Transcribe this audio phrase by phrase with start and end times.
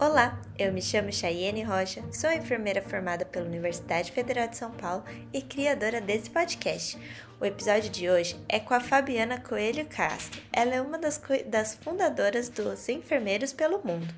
[0.00, 5.04] Olá, eu me chamo Chayene Rocha, sou enfermeira formada pela Universidade Federal de São Paulo
[5.32, 6.98] e criadora desse podcast.
[7.40, 10.42] O episódio de hoje é com a Fabiana Coelho Castro.
[10.52, 14.12] Ela é uma das, das fundadoras dos Enfermeiros pelo Mundo.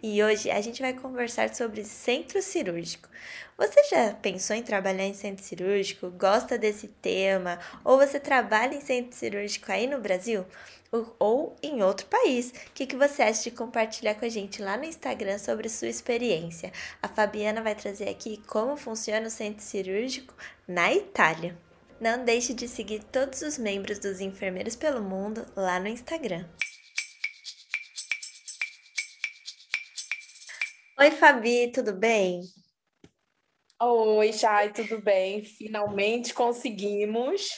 [0.00, 3.08] E hoje a gente vai conversar sobre centro cirúrgico.
[3.58, 6.10] Você já pensou em trabalhar em centro cirúrgico?
[6.10, 7.58] Gosta desse tema?
[7.84, 10.46] Ou você trabalha em centro cirúrgico aí no Brasil?
[11.18, 12.50] ou em outro país.
[12.50, 15.88] O que, que você acha de compartilhar com a gente lá no Instagram sobre sua
[15.88, 16.72] experiência?
[17.02, 20.34] A Fabiana vai trazer aqui como funciona o centro cirúrgico
[20.68, 21.58] na Itália.
[22.00, 26.48] Não deixe de seguir todos os membros dos Enfermeiros pelo Mundo lá no Instagram.
[30.98, 32.42] Oi, Fabi, tudo bem?
[33.80, 35.44] Oi, Chay, tudo bem?
[35.44, 37.48] Finalmente conseguimos.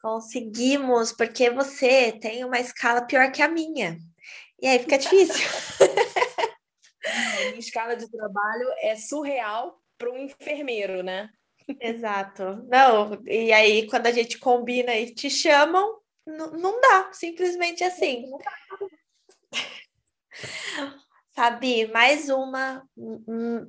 [0.00, 3.98] Conseguimos, porque você tem uma escala pior que a minha.
[4.60, 5.46] E aí fica difícil.
[7.38, 11.30] a minha escala de trabalho é surreal para um enfermeiro, né?
[11.80, 12.64] Exato.
[12.68, 18.24] Não, e aí quando a gente combina e te chamam, não dá, simplesmente assim.
[21.34, 22.82] Fabi, mais uma,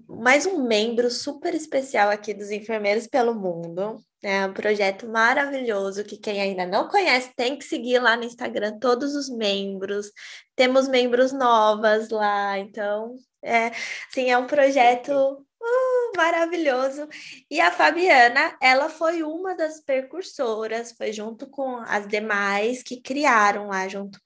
[0.08, 4.02] mais um membro super especial aqui dos Enfermeiros pelo Mundo.
[4.23, 8.80] É um projeto maravilhoso que quem ainda não conhece tem que seguir lá no Instagram
[8.80, 10.12] todos os membros.
[10.56, 13.68] Temos membros novas lá, então é,
[14.09, 17.08] assim, é um projeto uh, maravilhoso.
[17.50, 23.68] E a Fabiana, ela foi uma das percursoras, foi junto com as demais que criaram
[23.68, 24.20] lá junto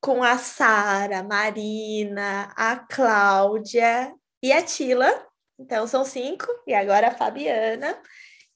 [0.00, 5.26] com a Sara, Marina, a Cláudia e a Tila.
[5.58, 8.00] Então são cinco, e agora a Fabiana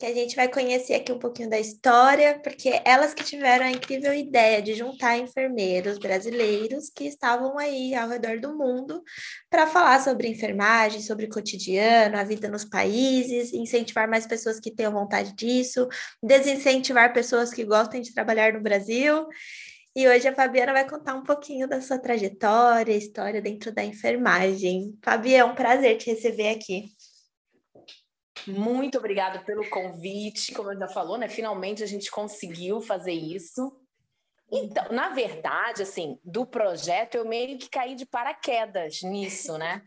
[0.05, 3.71] que a gente vai conhecer aqui um pouquinho da história, porque elas que tiveram a
[3.71, 9.03] incrível ideia de juntar enfermeiros brasileiros que estavam aí ao redor do mundo
[9.49, 14.71] para falar sobre enfermagem, sobre o cotidiano, a vida nos países, incentivar mais pessoas que
[14.71, 15.89] tenham vontade disso,
[16.23, 19.27] desincentivar pessoas que gostem de trabalhar no Brasil.
[19.97, 24.99] E hoje a Fabiana vai contar um pouquinho da sua trajetória, história dentro da enfermagem.
[25.03, 26.91] Fabi, é um prazer te receber aqui.
[28.47, 30.53] Muito obrigada pelo convite.
[30.53, 31.29] Como já falou, né?
[31.29, 33.77] Finalmente a gente conseguiu fazer isso.
[34.53, 39.83] Então, na verdade, assim, do projeto eu meio que caí de paraquedas nisso, né?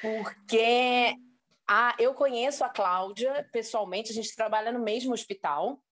[0.00, 1.16] Porque
[1.66, 5.82] a, eu conheço a Cláudia pessoalmente, a gente trabalha no mesmo hospital.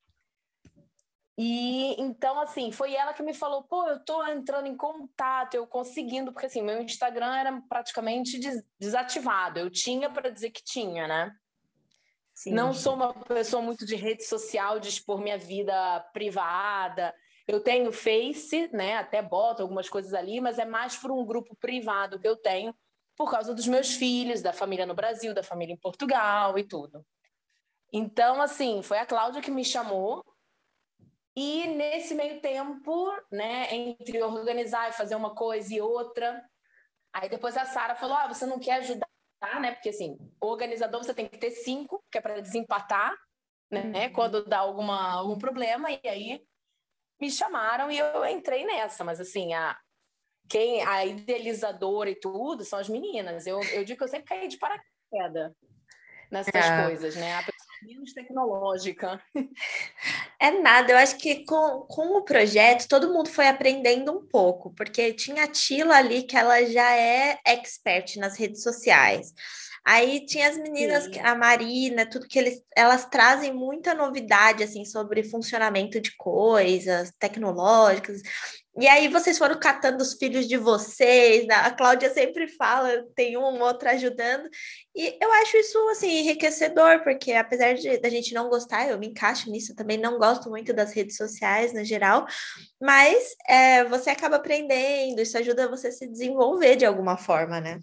[1.39, 5.67] E então, assim, foi ela que me falou: pô, eu tô entrando em contato, eu
[5.67, 9.59] conseguindo, porque assim, meu Instagram era praticamente des desativado.
[9.59, 11.35] Eu tinha para dizer que tinha, né?
[12.35, 12.53] Sim.
[12.53, 17.15] Não sou uma pessoa muito de rede social, de expor minha vida privada.
[17.47, 18.97] Eu tenho Face, né?
[18.97, 22.75] Até boto algumas coisas ali, mas é mais por um grupo privado que eu tenho
[23.17, 27.05] por causa dos meus filhos, da família no Brasil, da família em Portugal e tudo.
[27.93, 30.25] Então, assim, foi a Cláudia que me chamou.
[31.37, 36.43] E nesse meio tempo, né, entre organizar e fazer uma coisa e outra,
[37.13, 39.12] aí depois a Sara falou: "Ah, você não quer ajudar
[39.61, 39.73] Né?
[39.73, 43.15] Porque assim, organizador você tem que ter cinco, que é para desempatar,
[43.71, 44.07] né?
[44.07, 44.13] Uhum.
[44.13, 46.45] Quando dá alguma, algum problema, e aí
[47.21, 49.79] me chamaram e eu entrei nessa, mas assim, a,
[50.49, 53.47] quem, a idealizadora e tudo são as meninas.
[53.47, 55.53] Eu, eu digo que eu sempre caí de paraquedas
[56.33, 56.85] nessas é.
[56.85, 57.35] coisas, né?
[57.35, 59.21] A pessoa menos tecnológica.
[60.41, 64.75] É nada, eu acho que com, com o projeto todo mundo foi aprendendo um pouco,
[64.75, 69.33] porque tinha a Tila ali que ela já é expert nas redes sociais.
[69.85, 71.21] Aí tinha as meninas, Sim.
[71.21, 78.21] a Marina, tudo que eles, elas trazem muita novidade assim sobre funcionamento de coisas tecnológicas.
[78.79, 81.55] E aí vocês foram catando os filhos de vocês, né?
[81.57, 84.49] a Cláudia sempre fala, tem um outro ajudando,
[84.97, 89.09] e eu acho isso assim enriquecedor, porque apesar de da gente não gostar, eu me
[89.09, 92.27] encaixo nisso também, não gosto muito das redes sociais no geral,
[92.81, 97.79] mas é, você acaba aprendendo, isso ajuda você a se desenvolver de alguma forma, né?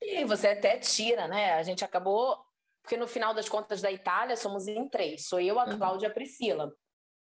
[0.00, 1.52] E você até tira, né?
[1.52, 2.38] A gente acabou,
[2.82, 5.76] porque no final das contas da Itália somos em três, sou eu, a uhum.
[5.76, 6.72] Cláudia e a Priscila.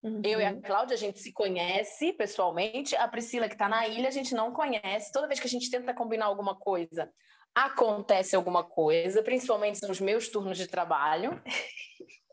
[0.03, 0.23] Uhum.
[0.25, 0.63] Eu e a uhum.
[0.63, 2.97] Cláudia, a gente se conhece pessoalmente.
[2.97, 5.13] A Priscila, que está na ilha, a gente não conhece.
[5.13, 7.13] Toda vez que a gente tenta combinar alguma coisa,
[7.55, 11.43] acontece alguma coisa, principalmente nos meus turnos de trabalho,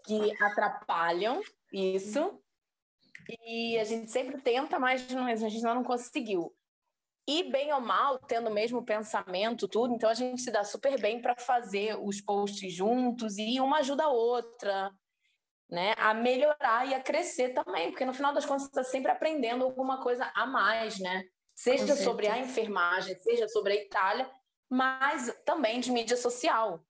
[0.06, 1.42] que atrapalham
[1.74, 2.42] isso.
[3.46, 6.54] E a gente sempre tenta, mas a gente não conseguiu.
[7.28, 10.98] E bem ou mal, tendo o mesmo pensamento, tudo, então a gente se dá super
[11.02, 14.90] bem para fazer os posts juntos e uma ajuda a outra
[15.70, 19.66] né, a melhorar e a crescer também, porque no final das contas está sempre aprendendo
[19.66, 21.26] alguma coisa a mais, né?
[21.54, 24.30] Seja sobre a enfermagem, seja sobre a Itália,
[24.70, 26.84] mas também de mídia social.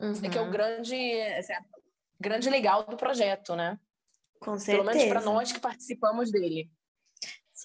[0.00, 0.14] Uhum.
[0.14, 1.42] que é o grande, é
[2.18, 3.78] grande legal do projeto, né?
[4.40, 4.82] Com certeza.
[4.82, 6.70] Pelo menos para nós que participamos dele.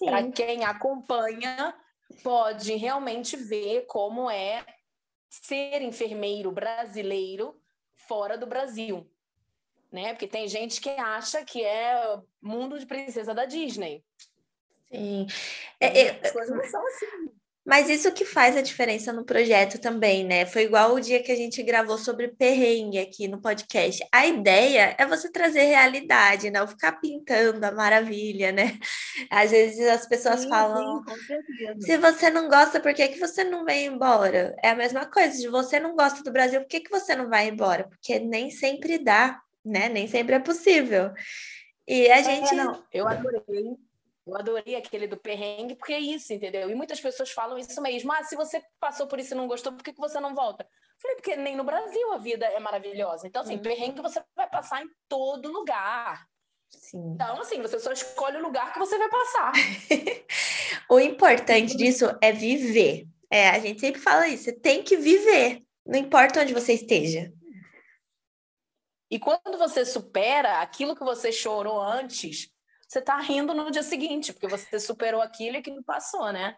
[0.04, 1.74] Para quem acompanha,
[2.22, 4.64] pode realmente ver como é
[5.30, 7.58] ser enfermeiro brasileiro
[8.06, 9.10] fora do Brasil.
[9.96, 10.12] Né?
[10.12, 14.04] Porque tem gente que acha que é mundo de princesa da Disney.
[14.92, 15.26] Sim.
[15.80, 17.06] É, é, As coisas não são assim.
[17.64, 20.44] Mas isso que faz a diferença no projeto também, né?
[20.44, 24.06] Foi igual o dia que a gente gravou sobre perrengue aqui no podcast.
[24.12, 28.78] A ideia é você trazer realidade, não ficar pintando a maravilha, né?
[29.30, 33.42] Às vezes as pessoas sim, falam: sim, se você não gosta, por que, que você
[33.44, 34.54] não vem embora?
[34.62, 37.30] É a mesma coisa, se você não gosta do Brasil, por que, que você não
[37.30, 37.88] vai embora?
[37.88, 39.88] Porque nem sempre dá, né?
[39.88, 41.12] Nem sempre é possível.
[41.86, 42.54] E a é, gente.
[42.54, 43.76] Não, eu adorei
[44.26, 46.68] eu adorei aquele do perrengue, porque é isso, entendeu?
[46.68, 48.12] E muitas pessoas falam isso mesmo.
[48.12, 50.66] Ah, se você passou por isso e não gostou, por que, que você não volta?
[50.98, 53.26] falei, porque nem no Brasil a vida é maravilhosa.
[53.26, 53.62] Então, assim, hum.
[53.62, 56.26] perrengue você vai passar em todo lugar.
[56.70, 57.12] Sim.
[57.14, 59.52] Então, assim, você só escolhe o lugar que você vai passar.
[60.90, 63.06] o importante disso é viver.
[63.30, 67.32] É, a gente sempre fala isso, você tem que viver, não importa onde você esteja.
[69.10, 72.50] E quando você supera aquilo que você chorou antes,
[72.88, 76.56] você tá rindo no dia seguinte, porque você superou aquilo e aquilo passou, né?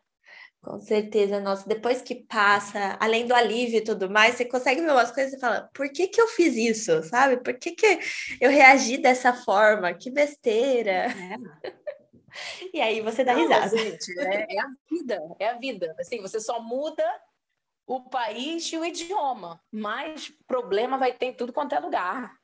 [0.61, 4.91] Com certeza, nossa, depois que passa, além do alívio e tudo mais, você consegue ver
[4.91, 7.37] umas coisas e fala, por que que eu fiz isso, sabe?
[7.37, 7.99] Por que que
[8.41, 9.95] eu reagi dessa forma?
[9.95, 11.07] Que besteira.
[11.07, 11.37] É.
[12.75, 13.77] e aí você dá Não, risada.
[13.77, 15.95] Gente, é, é, a vida, é a vida.
[15.99, 17.05] Assim, você só muda
[17.87, 22.38] o país e o idioma, mas problema vai ter em tudo quanto é lugar.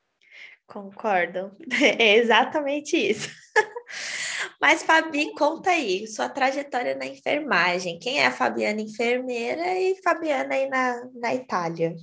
[0.67, 1.57] Concordo,
[1.99, 3.29] é exatamente isso.
[4.61, 7.99] Mas, Fabi, conta aí, sua trajetória na enfermagem.
[7.99, 11.95] Quem é a Fabiana enfermeira e Fabiana aí na, na Itália?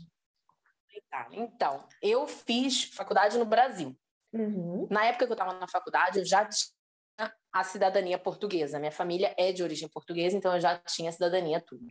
[1.32, 3.98] Então, eu fiz faculdade no Brasil.
[4.34, 4.88] Uhum.
[4.90, 8.80] Na época que eu estava na faculdade, eu já tinha a cidadania portuguesa.
[8.80, 11.86] Minha família é de origem portuguesa, então eu já tinha a cidadania tudo.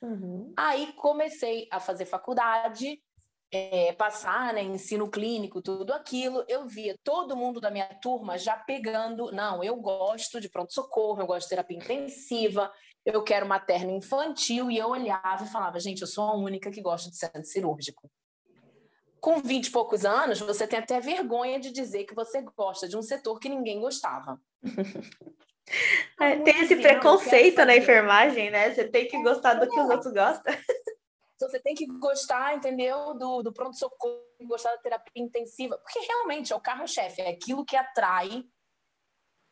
[0.00, 0.52] Uhum.
[0.56, 3.00] Aí comecei a fazer faculdade
[3.52, 8.56] é, passar, né, ensino clínico, tudo aquilo, eu via todo mundo da minha turma já
[8.56, 12.72] pegando, não, eu gosto de pronto-socorro, eu gosto de terapia intensiva,
[13.04, 16.80] eu quero materno infantil, e eu olhava e falava, gente, eu sou a única que
[16.80, 18.10] gosta de centro cirúrgico.
[19.20, 22.96] Com 20 e poucos anos, você tem até vergonha de dizer que você gosta de
[22.96, 24.40] um setor que ninguém gostava.
[26.20, 28.74] É, tem esse preconceito na enfermagem, né?
[28.74, 30.52] Você tem que gostar do que os outros gostam.
[31.34, 33.14] Então, você tem que gostar, entendeu?
[33.14, 37.76] Do, do pronto-socorro, gostar da terapia intensiva, porque realmente é o carro-chefe, é aquilo que
[37.76, 38.44] atrai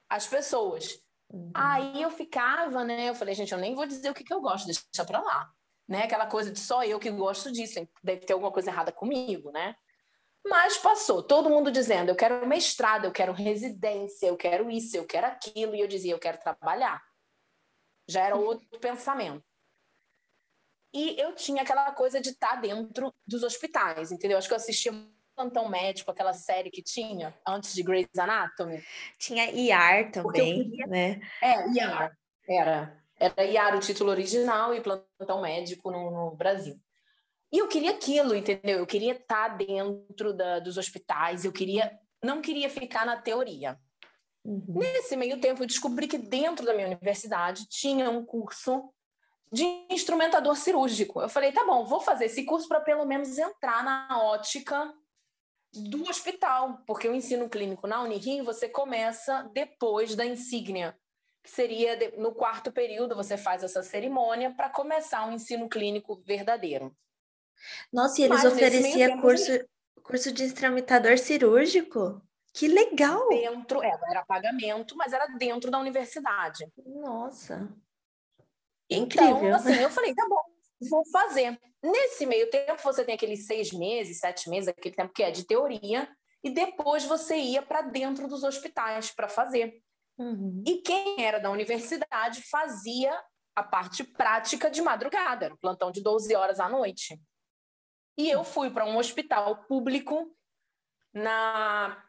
[0.08, 1.00] as pessoas.
[1.32, 1.52] Uhum.
[1.54, 3.08] Aí eu ficava, né?
[3.08, 5.52] Eu falei, gente, eu nem vou dizer o que, que eu gosto, deixa pra lá.
[5.88, 6.04] Né?
[6.04, 9.74] Aquela coisa de só eu que gosto disso, deve ter alguma coisa errada comigo, né?
[10.44, 15.06] Mas passou, todo mundo dizendo, eu quero mestrado, eu quero residência, eu quero isso, eu
[15.06, 17.02] quero aquilo, e eu dizia, eu quero trabalhar.
[18.08, 19.44] Já era outro pensamento.
[20.92, 24.36] E eu tinha aquela coisa de estar dentro dos hospitais, entendeu?
[24.36, 24.92] Acho que eu assistia
[25.36, 28.82] Plantão Médico, aquela série que tinha antes de Grey's Anatomy.
[29.18, 30.86] Tinha IAR também, queria...
[30.86, 31.20] né?
[31.40, 32.16] É, IAR.
[32.48, 33.00] Era.
[33.18, 36.78] Era IAR o título original e Plantão Médico no, no Brasil.
[37.52, 38.78] E eu queria aquilo, entendeu?
[38.78, 43.78] Eu queria estar dentro da, dos hospitais, eu queria, não queria ficar na teoria.
[44.44, 44.78] Uhum.
[44.78, 48.92] Nesse meio tempo, eu descobri que dentro da minha universidade tinha um curso
[49.52, 51.20] de instrumentador cirúrgico.
[51.20, 54.92] Eu falei, tá bom, vou fazer esse curso para pelo menos entrar na ótica
[55.72, 60.96] do hospital, porque o ensino clínico na Unirio você começa depois da insígnia,
[61.42, 66.94] que seria no quarto período você faz essa cerimônia para começar um ensino clínico verdadeiro.
[67.92, 69.50] Nossa, e eles ofereciam curso,
[70.02, 72.20] curso de instrumentador cirúrgico?
[72.52, 73.28] Que legal!
[73.28, 76.66] Dentro, é, era pagamento, mas era dentro da universidade.
[76.84, 77.68] Nossa!
[78.90, 79.36] Incrível.
[79.36, 80.40] Então, assim, eu falei, tá bom,
[80.88, 81.58] vou fazer.
[81.82, 85.44] Nesse meio tempo, você tem aqueles seis meses, sete meses, aquele tempo que é de
[85.44, 86.08] teoria,
[86.42, 89.80] e depois você ia para dentro dos hospitais para fazer.
[90.18, 90.62] Uhum.
[90.66, 93.12] E quem era da universidade fazia
[93.54, 97.20] a parte prática de madrugada, era um plantão de 12 horas à noite.
[98.18, 100.34] E eu fui para um hospital público
[101.12, 102.02] na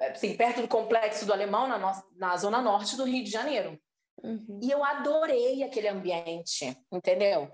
[0.00, 3.78] assim, perto do complexo do Alemão, na, no, na zona norte do Rio de Janeiro.
[4.22, 4.60] Uhum.
[4.62, 7.50] E eu adorei aquele ambiente, entendeu?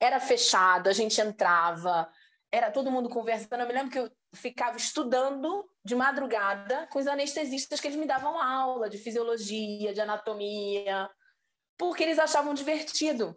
[0.00, 2.08] Era fechado, a gente entrava,
[2.50, 3.60] era todo mundo conversando.
[3.60, 8.06] Eu me lembro que eu ficava estudando de madrugada com os anestesistas que eles me
[8.06, 11.08] davam aula de fisiologia, de anatomia,
[11.76, 13.36] porque eles achavam divertido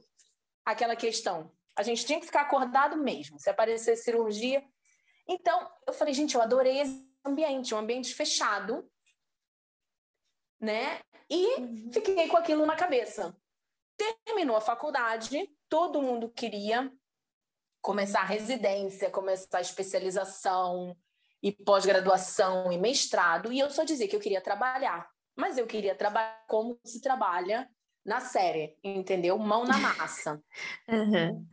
[0.66, 1.52] aquela questão.
[1.76, 3.40] A gente tinha que ficar acordado mesmo.
[3.40, 4.64] Se aparecer cirurgia.
[5.28, 8.90] Então, eu falei, gente, eu adorei esse ambiente, um ambiente fechado,
[10.62, 11.00] né?
[11.30, 11.89] E uhum.
[11.91, 13.36] fiquei com aquilo na cabeça.
[14.25, 16.91] Terminou a faculdade, todo mundo queria
[17.82, 20.96] começar a residência, começar a especialização
[21.41, 25.10] e pós-graduação e mestrado, e eu só dizia que eu queria trabalhar.
[25.36, 27.68] Mas eu queria trabalhar como se trabalha
[28.06, 29.38] na série, entendeu?
[29.38, 30.41] Mão na massa.
[30.88, 31.46] Uhum.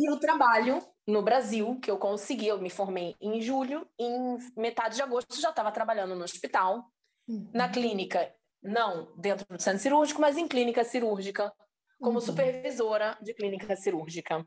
[0.00, 4.94] E o trabalho no Brasil, que eu consegui, eu me formei em julho, em metade
[4.94, 6.88] de agosto já estava trabalhando no hospital,
[7.26, 7.50] uhum.
[7.52, 11.52] na clínica, não dentro do centro cirúrgico, mas em clínica cirúrgica,
[12.00, 12.20] como uhum.
[12.20, 14.46] supervisora de clínica cirúrgica.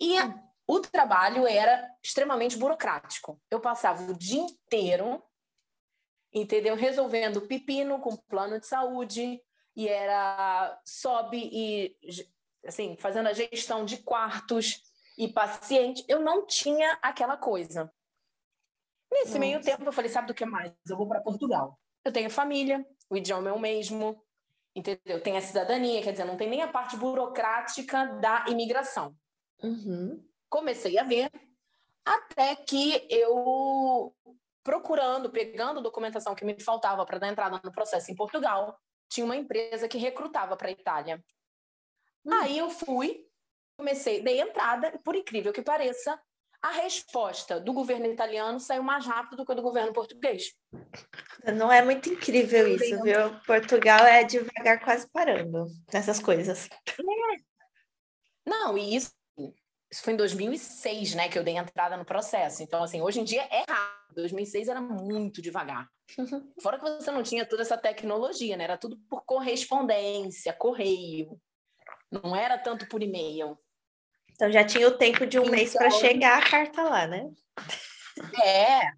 [0.00, 3.40] E a, o trabalho era extremamente burocrático.
[3.50, 5.22] Eu passava o dia inteiro,
[6.32, 6.76] entendeu?
[6.76, 9.42] Resolvendo pepino com plano de saúde,
[9.78, 11.96] e era sobe e
[12.66, 14.82] assim, fazendo a gestão de quartos
[15.16, 17.88] e paciente, eu não tinha aquela coisa.
[19.10, 19.38] Nesse Nossa.
[19.38, 20.72] meio tempo eu falei, sabe do que mais?
[20.88, 21.78] Eu vou para Portugal.
[22.08, 24.24] Eu tenho família, o idioma é o mesmo,
[24.74, 25.22] entendeu?
[25.22, 29.14] Tem a cidadania, quer dizer, não tem nem a parte burocrática da imigração.
[29.62, 30.26] Uhum.
[30.48, 31.30] Comecei a ver,
[32.02, 34.16] até que eu
[34.64, 39.36] procurando, pegando documentação que me faltava para dar entrada no processo em Portugal, tinha uma
[39.36, 41.22] empresa que recrutava para a Itália.
[42.24, 42.32] Hum.
[42.32, 43.26] Aí eu fui,
[43.76, 46.18] comecei, dei entrada, e por incrível que pareça,
[46.60, 50.52] a resposta do governo italiano saiu mais rápido do que a do governo português.
[51.54, 53.40] Não é muito incrível isso, viu?
[53.46, 56.68] Portugal é devagar quase parando nessas coisas.
[56.88, 57.48] É.
[58.44, 59.12] Não, e isso,
[59.90, 62.62] isso foi em 2006, né, que eu dei entrada no processo.
[62.62, 63.98] Então, assim, hoje em dia é rápido.
[64.14, 65.88] 2006 era muito devagar.
[66.18, 66.52] Uhum.
[66.60, 68.64] Fora que você não tinha toda essa tecnologia, né?
[68.64, 71.40] Era tudo por correspondência, correio.
[72.10, 73.56] Não era tanto por e-mail.
[74.38, 77.28] Então já tinha o tempo de um então, mês para chegar a carta lá, né?
[78.40, 78.92] É.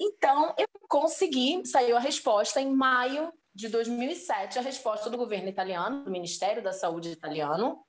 [0.00, 6.02] Então eu consegui, saiu a resposta em maio de 2007, a resposta do governo italiano,
[6.02, 7.84] do Ministério da Saúde italiano,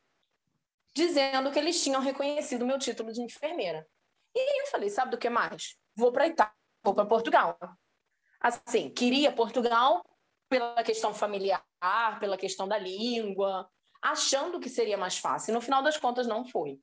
[0.96, 3.88] dizendo que eles tinham reconhecido meu título de enfermeira.
[4.36, 5.76] E eu falei, sabe do que mais?
[5.96, 7.58] Vou para Itália, vou para Portugal.
[8.40, 10.04] Assim, queria Portugal
[10.48, 11.66] pela questão familiar,
[12.20, 13.68] pela questão da língua,
[14.01, 15.53] achando que seria mais fácil.
[15.53, 16.79] No final das contas, não foi.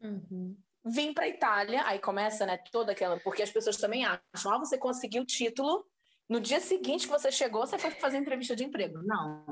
[0.00, 0.56] Uhum.
[0.84, 3.18] Vim para Itália, aí começa, né, toda aquela.
[3.20, 5.86] Porque as pessoas também acham, ah, você conseguiu o título,
[6.28, 9.02] no dia seguinte que você chegou, você foi fazer entrevista de emprego.
[9.02, 9.44] Não.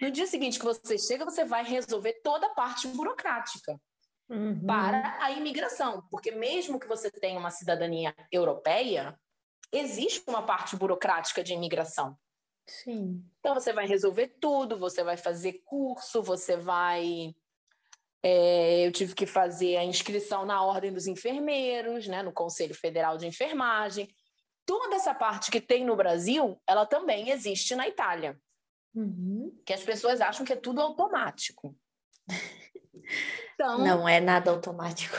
[0.00, 3.80] No dia seguinte que você chega, você vai resolver toda a parte burocrática
[4.28, 4.64] uhum.
[4.66, 6.06] para a imigração.
[6.10, 9.18] Porque mesmo que você tenha uma cidadania europeia,
[9.72, 12.16] existe uma parte burocrática de imigração.
[12.66, 13.24] Sim.
[13.38, 17.34] Então você vai resolver tudo, você vai fazer curso, você vai.
[18.22, 23.18] É, eu tive que fazer a inscrição na Ordem dos Enfermeiros, né, no Conselho Federal
[23.18, 24.08] de Enfermagem.
[24.64, 28.40] Toda essa parte que tem no Brasil, ela também existe na Itália.
[28.94, 29.54] Uhum.
[29.66, 31.76] Que as pessoas acham que é tudo automático.
[33.54, 35.16] Então, não é nada automático.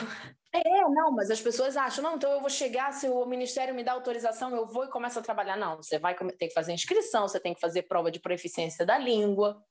[0.64, 3.84] É, não, mas as pessoas acham, não, então eu vou chegar, se o ministério me
[3.84, 5.56] dá autorização, eu vou e começo a trabalhar.
[5.56, 8.96] Não, você vai ter que fazer inscrição, você tem que fazer prova de proficiência da
[8.96, 9.62] língua.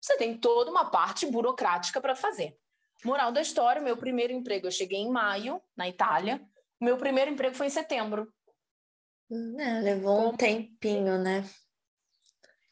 [0.00, 2.56] Você tem toda uma parte burocrática para fazer.
[3.04, 6.40] Moral da história, meu primeiro emprego, eu cheguei em maio, na Itália.
[6.80, 8.32] Meu primeiro emprego foi em setembro.
[9.58, 11.44] É, levou um tempinho, né?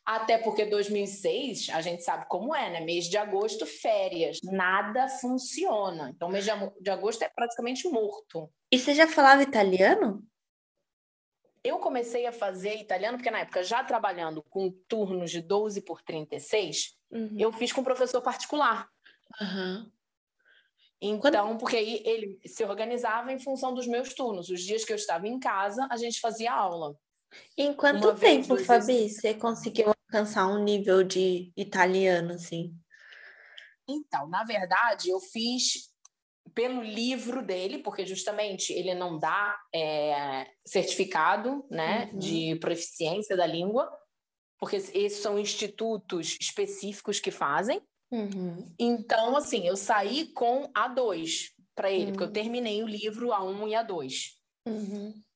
[0.04, 2.80] Até porque 2006, a gente sabe como é, né?
[2.80, 6.10] Mês de agosto, férias, nada funciona.
[6.14, 8.50] Então, mês de agosto é praticamente morto.
[8.70, 10.22] E você já falava italiano?
[11.62, 16.02] Eu comecei a fazer italiano porque na época, já trabalhando com turnos de 12 por
[16.02, 17.36] 36, uhum.
[17.38, 18.86] eu fiz com professor particular.
[19.40, 19.90] Uhum.
[21.00, 24.50] Então, porque aí ele se organizava em função dos meus turnos.
[24.50, 26.94] Os dias que eu estava em casa, a gente fazia aula.
[27.56, 29.20] Em quanto Uma tempo, vez, Fabi, vezes...
[29.20, 32.74] você conseguiu alcançar um nível de italiano, assim?
[33.88, 35.92] Então, na verdade, eu fiz
[36.54, 42.18] pelo livro dele, porque justamente ele não dá é, certificado né, uhum.
[42.18, 43.90] de proficiência da língua,
[44.58, 47.82] porque esses são institutos específicos que fazem.
[48.10, 48.72] Uhum.
[48.78, 52.10] Então, assim, eu saí com A2 para ele, uhum.
[52.12, 52.32] porque eu uhum.
[52.32, 54.12] terminei o livro A1 e A2.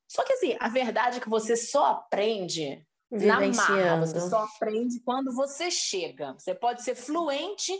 [0.08, 5.00] Só que assim, a verdade é que você só aprende na marra, você só aprende
[5.00, 6.32] quando você chega.
[6.32, 7.72] Você pode ser fluente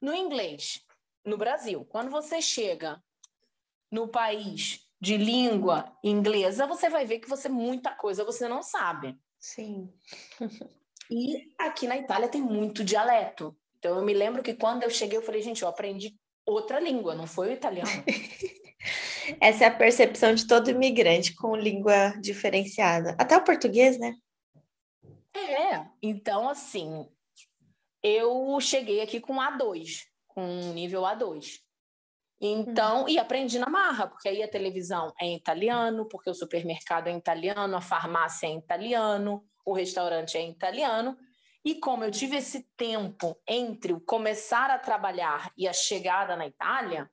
[0.00, 0.80] no inglês
[1.24, 1.84] no Brasil.
[1.84, 3.02] Quando você chega
[3.90, 9.18] no país de língua inglesa, você vai ver que você muita coisa você não sabe.
[9.38, 9.92] Sim.
[11.10, 13.56] e aqui na Itália tem muito dialeto.
[13.78, 17.14] Então eu me lembro que quando eu cheguei eu falei, gente, eu aprendi outra língua,
[17.16, 17.90] não foi o italiano.
[19.40, 23.14] Essa é a percepção de todo imigrante com língua diferenciada.
[23.18, 24.14] Até o português, né?
[25.34, 27.08] É, então assim,
[28.02, 30.42] eu cheguei aqui com A2, com
[30.74, 31.60] nível A2.
[32.44, 33.08] Então, hum.
[33.08, 37.12] e aprendi na marra, porque aí a televisão é em italiano, porque o supermercado é
[37.12, 41.16] em italiano, a farmácia é em italiano, o restaurante é em italiano.
[41.64, 46.44] E como eu tive esse tempo entre o começar a trabalhar e a chegada na
[46.44, 47.08] Itália,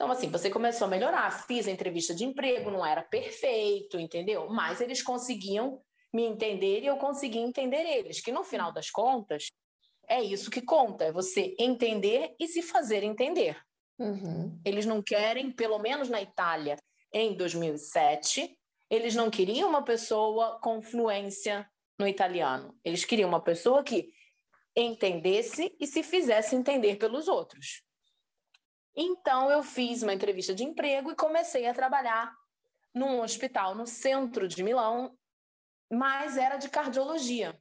[0.00, 1.30] então, assim, você começou a melhorar.
[1.46, 4.48] Fiz a entrevista de emprego, não era perfeito, entendeu?
[4.48, 8.18] Mas eles conseguiam me entender e eu conseguia entender eles.
[8.18, 9.50] Que no final das contas,
[10.08, 13.62] é isso que conta: é você entender e se fazer entender.
[13.98, 14.58] Uhum.
[14.64, 16.78] Eles não querem, pelo menos na Itália,
[17.12, 18.56] em 2007,
[18.88, 22.74] eles não queriam uma pessoa com fluência no italiano.
[22.82, 24.08] Eles queriam uma pessoa que
[24.74, 27.82] entendesse e se fizesse entender pelos outros.
[28.94, 32.34] Então, eu fiz uma entrevista de emprego e comecei a trabalhar
[32.94, 35.16] num hospital no centro de Milão,
[35.90, 37.58] mas era de cardiologia.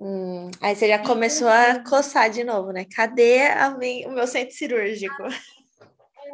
[0.00, 2.84] Hum, aí você já começou a coçar de novo, né?
[2.84, 3.40] Cadê
[4.06, 5.22] o meu centro cirúrgico?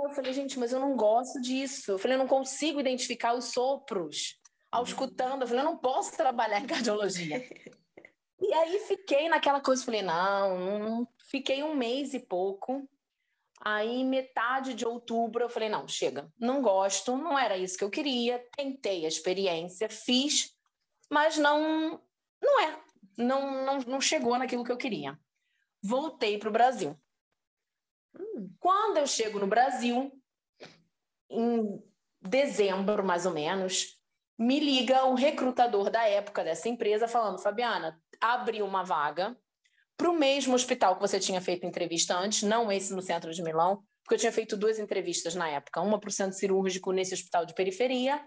[0.03, 1.93] Eu falei, gente, mas eu não gosto disso.
[1.93, 4.39] Eu falei, eu não consigo identificar os sopros
[4.71, 5.43] ao escutando.
[5.43, 7.43] Eu falei, eu não posso trabalhar em cardiologia.
[8.39, 12.87] e aí fiquei naquela coisa, falei, não, não, fiquei um mês e pouco.
[13.65, 17.91] Aí, metade de outubro, eu falei: não, chega, não gosto, não era isso que eu
[17.91, 18.39] queria.
[18.55, 20.55] Tentei a experiência, fiz,
[21.11, 21.99] mas não,
[22.43, 22.79] não é,
[23.17, 25.19] não, não, não chegou naquilo que eu queria.
[25.83, 26.99] Voltei para o Brasil.
[28.15, 28.55] Hum.
[28.61, 30.13] Quando eu chego no Brasil,
[31.31, 31.83] em
[32.21, 33.99] dezembro mais ou menos,
[34.39, 39.35] me liga um recrutador da época dessa empresa falando: Fabiana, abriu uma vaga
[39.97, 43.43] para o mesmo hospital que você tinha feito entrevista antes, não esse no centro de
[43.43, 47.15] Milão, porque eu tinha feito duas entrevistas na época, uma para o centro cirúrgico nesse
[47.15, 48.25] hospital de periferia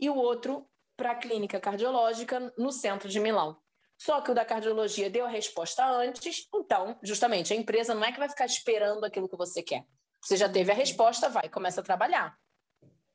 [0.00, 3.56] e o outro para a clínica cardiológica no centro de Milão.
[3.98, 8.12] Só que o da cardiologia deu a resposta antes, então, justamente, a empresa não é
[8.12, 9.84] que vai ficar esperando aquilo que você quer.
[10.22, 12.36] Você já teve a resposta, vai, começa a trabalhar.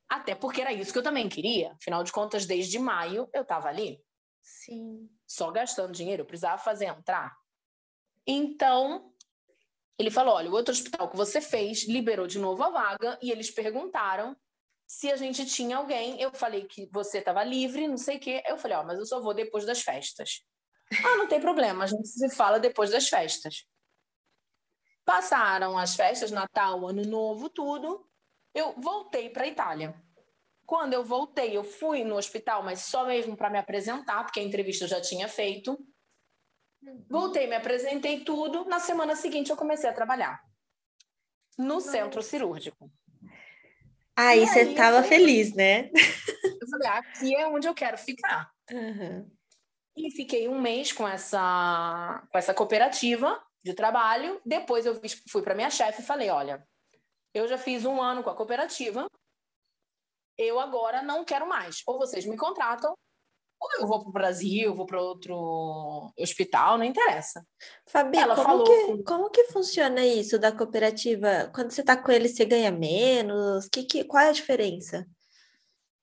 [0.10, 1.73] Até porque era isso que eu também queria.
[1.73, 4.01] Afinal de contas, desde maio eu estava ali.
[4.41, 5.08] Sim.
[5.27, 7.32] Só gastando dinheiro, eu precisava fazer entrar.
[8.25, 9.13] Então,
[9.97, 13.31] ele falou: olha, o outro hospital que você fez liberou de novo a vaga e
[13.31, 14.36] eles perguntaram
[14.88, 16.19] se a gente tinha alguém.
[16.19, 18.43] Eu falei que você estava livre, não sei o quê.
[18.47, 20.43] Eu falei: ó, oh, mas eu só vou depois das festas.
[21.05, 23.65] ah, não tem problema, a gente se fala depois das festas.
[25.05, 28.05] Passaram as festas, Natal, Ano Novo, tudo.
[28.53, 29.95] Eu voltei para a Itália.
[30.65, 34.43] Quando eu voltei, eu fui no hospital, mas só mesmo para me apresentar, porque a
[34.43, 35.77] entrevista eu já tinha feito.
[37.10, 38.65] Voltei, me apresentei tudo.
[38.65, 40.41] Na semana seguinte, eu comecei a trabalhar
[41.58, 42.91] no centro cirúrgico.
[44.15, 45.89] Aí você estava feliz, né?
[46.62, 48.52] Eu falei, aqui é onde eu quero ficar.
[48.72, 49.30] Uhum.
[49.96, 54.41] E fiquei um mês com essa, com essa cooperativa de trabalho.
[54.46, 56.65] Depois eu fui para minha chefe e falei: olha,
[57.34, 59.08] eu já fiz um ano com a cooperativa,
[60.38, 61.82] eu agora não quero mais.
[61.86, 62.96] Ou vocês me contratam,
[63.62, 67.45] ou eu vou para o Brasil, vou para outro hospital, não interessa.
[67.86, 68.63] Fabi, Ela como, falou...
[68.65, 71.52] que, como que funciona isso da cooperativa?
[71.54, 73.69] Quando você está com ele, você ganha menos?
[73.71, 75.08] Que, que, qual é a diferença?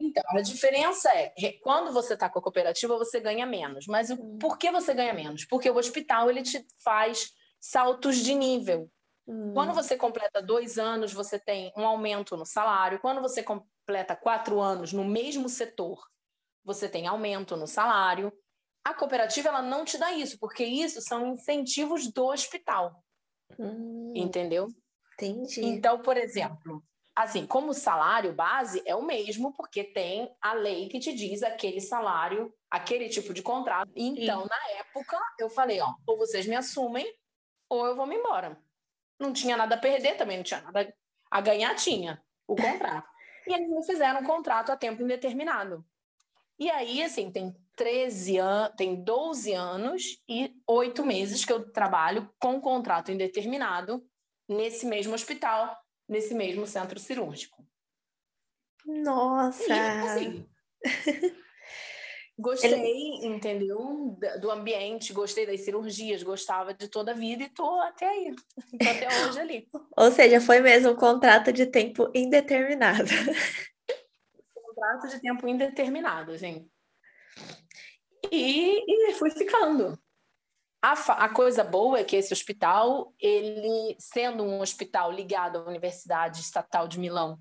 [0.00, 3.86] Então, a diferença é, quando você está com a cooperativa, você ganha menos.
[3.88, 4.38] Mas o, hum.
[4.38, 5.44] por que você ganha menos?
[5.44, 8.88] Porque o hospital, ele te faz saltos de nível.
[9.26, 9.52] Hum.
[9.52, 13.00] Quando você completa dois anos, você tem um aumento no salário.
[13.00, 15.98] Quando você completa quatro anos no mesmo setor,
[16.64, 18.32] você tem aumento no salário.
[18.84, 23.02] A cooperativa ela não te dá isso, porque isso são incentivos do hospital.
[23.58, 24.68] Hum, entendeu?
[25.14, 25.64] Entendi.
[25.64, 26.82] Então, por exemplo,
[27.14, 31.42] assim, como o salário base é o mesmo, porque tem a lei que te diz
[31.42, 33.90] aquele salário, aquele tipo de contrato.
[33.96, 34.48] Então, Sim.
[34.48, 37.06] na época, eu falei, ó, ou vocês me assumem,
[37.68, 38.62] ou eu vou me embora.
[39.18, 40.94] Não tinha nada a perder, também não tinha nada
[41.30, 43.08] a ganhar, tinha o contrato.
[43.46, 45.84] e eles me fizeram um contrato a tempo indeterminado.
[46.58, 52.28] E aí, assim, tem 13 anos, tem 12 anos e 8 meses que eu trabalho
[52.40, 54.04] com contrato indeterminado
[54.48, 57.64] nesse mesmo hospital, nesse mesmo centro cirúrgico.
[58.84, 59.68] Nossa!
[59.68, 60.46] E, assim,
[62.36, 63.26] gostei, Ele...
[63.26, 64.18] entendeu?
[64.40, 68.34] Do ambiente, gostei das cirurgias, gostava de toda a vida e tô até aí,
[68.78, 69.68] tô até hoje ali.
[69.96, 73.10] Ou seja, foi mesmo um contrato de tempo indeterminado.
[74.78, 76.70] Contrato de tempo indeterminado, gente.
[78.30, 79.98] E, e fui ficando.
[80.82, 86.40] a, a, coisa boa é que esse hospital, ele sendo um hospital ligado à Universidade
[86.40, 87.38] Estatal de Milão,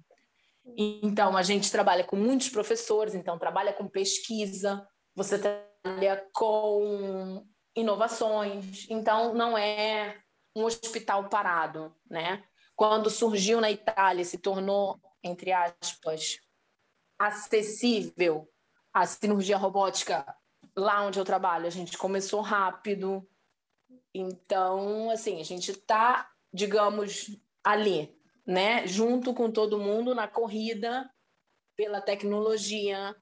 [0.75, 7.45] então a gente trabalha com muitos professores, então trabalha com pesquisa, você trabalha com
[7.75, 10.19] inovações, então não é
[10.55, 12.43] um hospital parado, né?
[12.75, 16.39] Quando surgiu na Itália, se tornou, entre aspas,
[17.19, 18.49] acessível
[18.93, 20.25] a cirurgia robótica
[20.75, 23.27] lá onde eu trabalho, a gente começou rápido.
[24.13, 31.09] Então, assim, a gente está, digamos, ali, né, junto com todo mundo na corrida
[31.75, 33.15] pela tecnologia,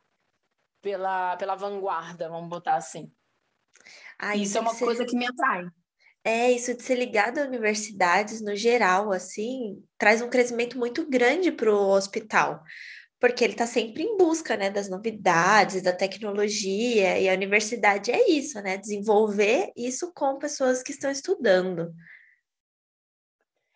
[0.82, 3.12] pela, pela vanguarda, vamos botar assim.
[4.20, 4.86] Ah, isso, isso é uma ser...
[4.86, 5.68] coisa que me atrai.
[6.24, 11.52] É, isso de ser ligado a universidades no geral, assim, traz um crescimento muito grande
[11.52, 12.64] para o hospital
[13.20, 18.30] porque ele está sempre em busca, né, das novidades, da tecnologia, e a universidade é
[18.30, 21.94] isso, né, desenvolver isso com pessoas que estão estudando.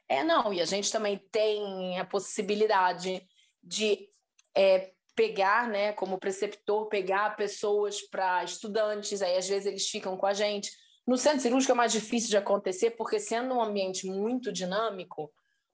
[0.08, 3.26] É, não, e a gente também tem a possibilidade
[3.64, 4.10] de
[4.56, 10.26] é, pegar, né, como preceptor, pegar pessoas para estudantes, aí às vezes eles ficam com
[10.26, 10.72] a gente.
[11.06, 15.32] No centro cirúrgico é mais difícil de acontecer, porque sendo um ambiente muito dinâmico,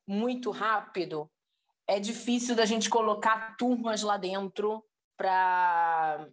[0.08, 1.30] muito rápido,
[1.88, 4.84] é difícil da gente colocar turmas lá dentro
[5.17, 6.28] para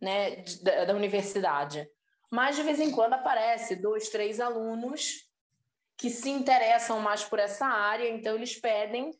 [0.00, 1.88] né, da, da, universidade.
[2.30, 5.28] Mas de vez em quando aparece dois, três alunos
[5.96, 9.10] que se interessam mais por essa área, então eles pedem,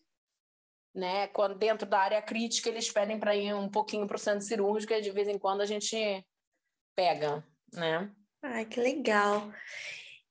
[0.95, 4.43] né, quando dentro da área crítica eles pedem para ir um pouquinho para o centro
[4.43, 6.25] cirúrgico e de vez em quando a gente
[6.95, 8.11] pega, né?
[8.43, 9.53] Ai, que legal.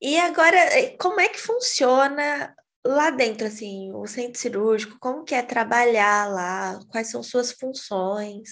[0.01, 2.55] E agora, eh, como é que funciona
[2.89, 6.79] lá dentro, assim, o centro cirúrgico, como que é trabalhar lá?
[6.89, 8.49] Quais são suas funções?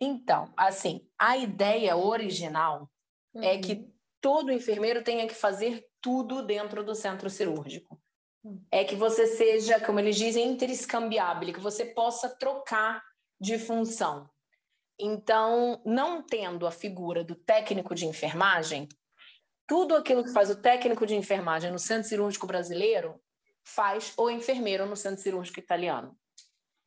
[0.00, 2.90] Então, assim, a ideia original
[3.34, 3.42] uhum.
[3.42, 3.92] é que uhum.
[4.20, 8.00] todo enfermeiro tenha que fazer tudo dentro do centro cirúrgico.
[8.44, 8.64] Uhum.
[8.70, 13.02] É que você seja, como eles dizem, interescambiável, que você possa trocar
[13.40, 14.28] de função.
[14.98, 18.88] Então, não tendo a figura do técnico de enfermagem,
[19.66, 23.20] tudo aquilo que faz o técnico de enfermagem no centro cirúrgico brasileiro
[23.64, 26.16] faz o enfermeiro no centro cirúrgico italiano.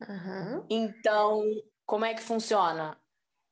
[0.07, 0.65] Uhum.
[0.69, 1.43] Então,
[1.85, 2.99] como é que funciona?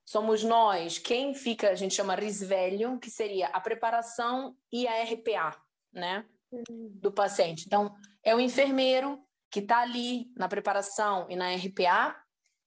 [0.05, 5.59] Somos nós, quem fica, a gente chama risvelho, que seria a preparação e a RPA,
[5.91, 6.23] né?
[6.51, 6.91] Uhum.
[7.01, 7.65] Do paciente.
[7.65, 12.15] Então, é o enfermeiro que está ali na preparação e na RPA,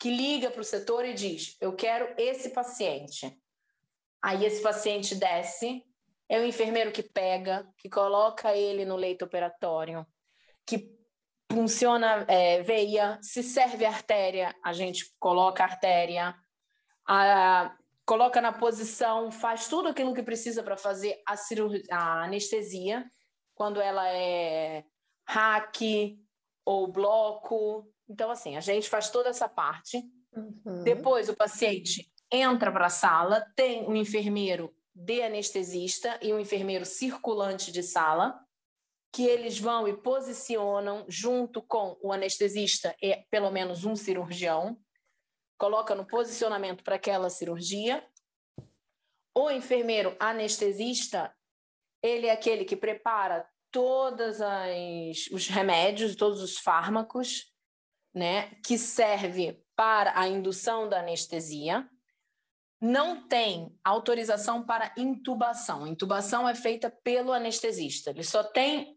[0.01, 3.41] que liga para o setor e diz: Eu quero esse paciente.
[4.21, 5.85] Aí esse paciente desce
[6.29, 10.07] é o enfermeiro que pega, que coloca ele no leito operatório,
[10.67, 10.91] que
[11.51, 16.35] funciona é, veia, se serve artéria, a gente coloca a artéria,
[17.09, 21.35] a, coloca na posição, faz tudo aquilo que precisa para fazer a,
[21.97, 23.05] a anestesia,
[23.55, 24.85] quando ela é
[25.27, 25.81] hack
[26.65, 27.91] ou bloco.
[28.09, 30.03] Então, assim, a gente faz toda essa parte.
[30.33, 30.85] Uhum.
[30.85, 36.85] Depois, o paciente entra para a sala, tem um enfermeiro de anestesista e um enfermeiro
[36.85, 38.37] circulante de sala,
[39.13, 44.77] que eles vão e posicionam junto com o anestesista e pelo menos um cirurgião,
[45.57, 48.05] coloca no posicionamento para aquela cirurgia.
[49.35, 51.33] O enfermeiro anestesista,
[52.03, 54.39] ele é aquele que prepara todos
[55.31, 57.53] os remédios, todos os fármacos,
[58.13, 61.89] né, que serve para a indução da anestesia
[62.81, 65.85] não tem autorização para intubação.
[65.85, 68.11] A intubação é feita pelo anestesista.
[68.11, 68.97] Ele só tem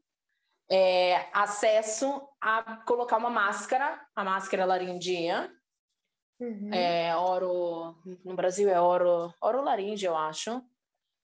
[0.69, 5.51] é, acesso a colocar uma máscara, a máscara laringea.
[6.39, 6.73] Uhum.
[6.73, 10.63] É, oro, no Brasil é oro, laringe, eu acho.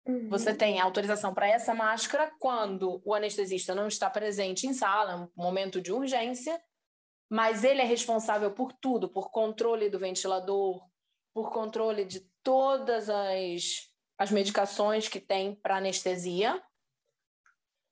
[0.05, 0.29] Uhum.
[0.29, 5.43] Você tem autorização para essa máscara quando o anestesista não está presente em sala, um
[5.43, 6.61] momento de urgência,
[7.29, 10.83] mas ele é responsável por tudo, por controle do ventilador,
[11.33, 16.61] por controle de todas as, as medicações que tem para anestesia.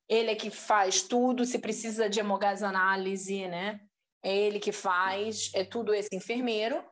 [0.08, 3.80] Ele é que faz tudo, se precisa de hemogasanálise, né?
[4.24, 6.84] É ele que faz, é tudo esse enfermeiro.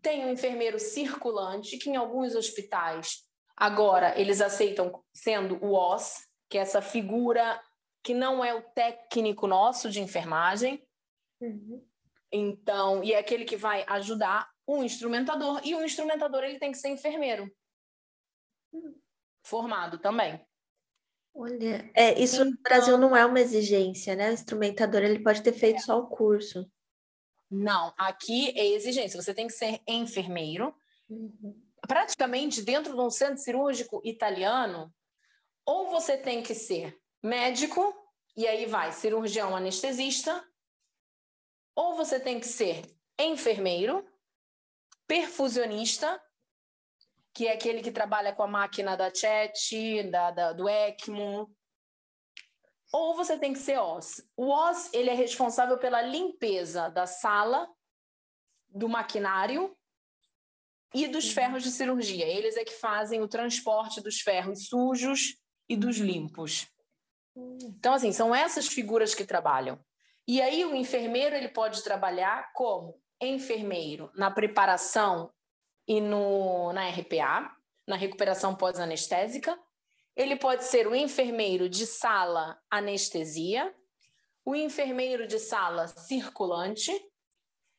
[0.00, 3.22] Tem um enfermeiro circulante, que em alguns hospitais,
[3.56, 7.62] agora, eles aceitam sendo o OS, que é essa figura
[8.02, 10.84] que não é o técnico nosso de enfermagem.
[11.40, 11.86] Uhum.
[12.32, 16.78] Então, e é aquele que vai ajudar um instrumentador e o instrumentador ele tem que
[16.78, 17.50] ser enfermeiro
[19.44, 20.40] formado também.
[21.34, 24.30] Olha, é, isso então, no Brasil não é uma exigência, né?
[24.30, 25.80] O instrumentador ele pode ter feito é.
[25.80, 26.70] só o curso.
[27.50, 29.20] Não, aqui é exigência.
[29.20, 30.74] Você tem que ser enfermeiro.
[31.08, 31.60] Uhum.
[31.86, 34.94] Praticamente dentro de um centro cirúrgico italiano,
[35.66, 37.94] ou você tem que ser médico,
[38.36, 40.46] e aí vai cirurgião anestesista,
[41.74, 42.82] ou você tem que ser
[43.18, 44.06] enfermeiro,
[45.06, 46.20] perfusionista,
[47.34, 51.50] que é aquele que trabalha com a máquina da CHET, da, da, do ECMO,
[52.92, 54.22] ou você tem que ser OS.
[54.36, 57.66] O OS ele é responsável pela limpeza da sala,
[58.68, 59.74] do maquinário
[60.94, 61.32] e dos uhum.
[61.32, 62.26] ferros de cirurgia.
[62.26, 65.38] Eles é que fazem o transporte dos ferros sujos
[65.68, 66.66] e dos limpos.
[67.34, 67.56] Hum.
[67.62, 69.82] Então, assim, são essas figuras que trabalham.
[70.28, 75.32] E aí o enfermeiro ele pode trabalhar como enfermeiro na preparação
[75.86, 77.56] e no, na RPA,
[77.86, 79.58] na recuperação pós-anestésica.
[80.14, 83.74] Ele pode ser o enfermeiro de sala anestesia,
[84.44, 86.92] o enfermeiro de sala circulante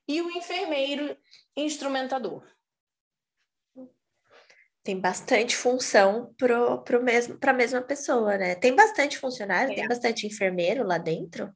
[0.08, 1.15] e o enfermeiro
[1.56, 2.43] instrumentador
[4.84, 8.53] tem bastante função para a mesma pessoa, né?
[8.53, 9.75] Tem bastante funcionário, é.
[9.75, 11.49] tem bastante enfermeiro lá dentro?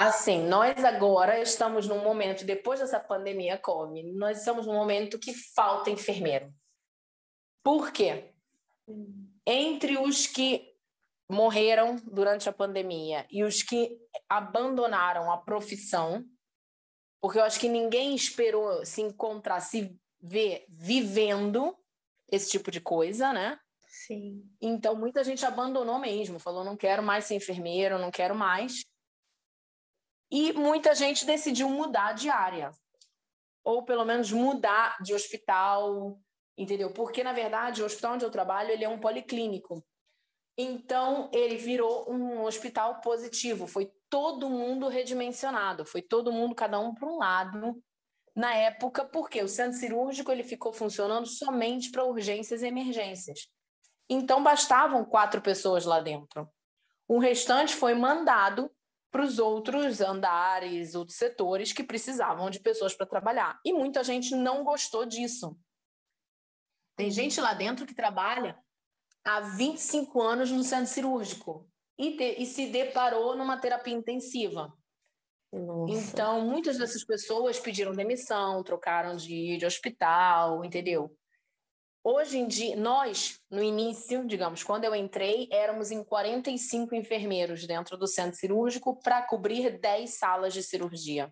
[0.00, 5.34] Assim, nós agora estamos num momento, depois dessa pandemia Covid, nós estamos num momento que
[5.34, 6.54] falta enfermeiro.
[7.64, 8.32] Por quê?
[9.44, 10.72] Entre os que
[11.28, 16.24] morreram durante a pandemia e os que abandonaram a profissão,
[17.20, 21.76] porque eu acho que ninguém esperou se encontrar, se ver vivendo
[22.30, 23.58] esse tipo de coisa, né?
[23.88, 24.48] Sim.
[24.60, 28.84] Então, muita gente abandonou mesmo, falou: não quero mais ser enfermeiro, não quero mais.
[30.30, 32.70] E muita gente decidiu mudar de área,
[33.64, 36.18] ou pelo menos mudar de hospital,
[36.56, 36.92] entendeu?
[36.92, 39.84] Porque, na verdade, o hospital onde eu trabalho ele é um policlínico.
[40.56, 43.66] Então, ele virou um hospital positivo.
[43.66, 47.82] Foi todo mundo redimensionado, foi todo mundo, cada um para um lado,
[48.38, 53.48] na época, porque o centro cirúrgico ele ficou funcionando somente para urgências e emergências.
[54.08, 56.48] Então bastavam quatro pessoas lá dentro.
[57.08, 58.70] O restante foi mandado
[59.10, 63.58] para os outros andares, outros setores que precisavam de pessoas para trabalhar.
[63.64, 65.58] E muita gente não gostou disso.
[66.96, 68.58] Tem gente lá dentro que trabalha
[69.24, 74.72] há 25 anos no centro cirúrgico e, te, e se deparou numa terapia intensiva.
[75.52, 75.92] Nossa.
[75.92, 81.10] Então, muitas dessas pessoas pediram demissão, trocaram de, de hospital, entendeu?
[82.10, 87.98] Hoje em dia, nós, no início, digamos, quando eu entrei, éramos em 45 enfermeiros dentro
[87.98, 91.30] do centro cirúrgico para cobrir 10 salas de cirurgia.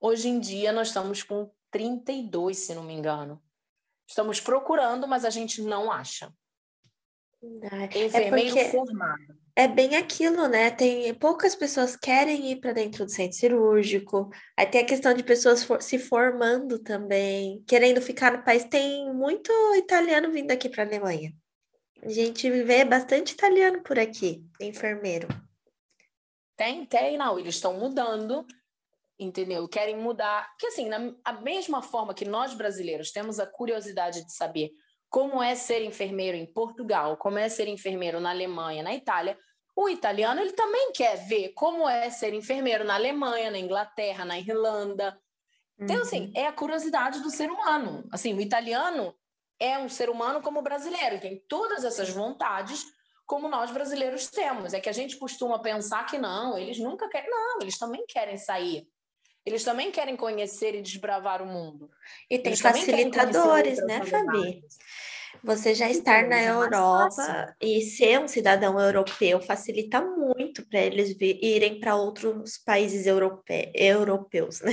[0.00, 3.40] Hoje em dia, nós estamos com 32, se não me engano.
[4.04, 6.34] Estamos procurando, mas a gente não acha.
[7.40, 8.76] É enfermeiro é porque...
[8.76, 10.70] formado é bem aquilo, né?
[10.70, 14.30] Tem poucas pessoas querem ir para dentro do centro cirúrgico.
[14.56, 18.62] Aí tem a questão de pessoas for, se formando também, querendo ficar no país.
[18.62, 21.32] Tem muito italiano vindo aqui para a Alemanha.
[22.00, 25.26] A gente vê bastante italiano por aqui, enfermeiro.
[26.56, 27.36] Tem, tem, não.
[27.36, 28.46] Eles estão mudando,
[29.18, 29.66] entendeu?
[29.66, 30.48] Querem mudar.
[30.56, 34.70] Que assim, na a mesma forma que nós brasileiros temos a curiosidade de saber
[35.10, 39.36] como é ser enfermeiro em Portugal, como é ser enfermeiro na Alemanha, na Itália,
[39.80, 44.36] o italiano ele também quer ver como é ser enfermeiro na Alemanha, na Inglaterra, na
[44.36, 45.16] Irlanda.
[45.78, 46.32] Então, assim, uhum.
[46.34, 48.04] é a curiosidade do ser humano.
[48.10, 49.14] Assim, o italiano
[49.56, 52.84] é um ser humano como o brasileiro, tem todas essas vontades
[53.24, 54.74] como nós brasileiros temos.
[54.74, 57.30] É que a gente costuma pensar que não, eles nunca querem.
[57.30, 58.84] Não, eles também querem sair.
[59.46, 61.88] Eles também querem conhecer e desbravar o mundo.
[62.28, 64.60] E tem eles facilitadores, né, Fabi?
[65.42, 71.80] Você já estar na Europa e ser um cidadão europeu facilita muito para eles irem
[71.80, 74.72] para outros países europe europeus, né?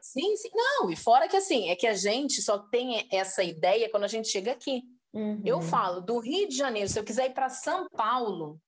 [0.00, 0.50] Sim, sim.
[0.54, 4.08] Não, e fora que assim, é que a gente só tem essa ideia quando a
[4.08, 4.82] gente chega aqui.
[5.12, 5.42] Uhum.
[5.44, 8.60] Eu falo, do Rio de Janeiro, se eu quiser ir para São Paulo,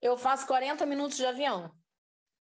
[0.00, 1.70] eu faço 40 minutos de avião.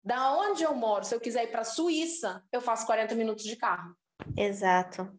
[0.05, 3.57] Da onde eu moro, se eu quiser ir para Suíça, eu faço 40 minutos de
[3.57, 3.97] carro.
[4.37, 5.11] Exato.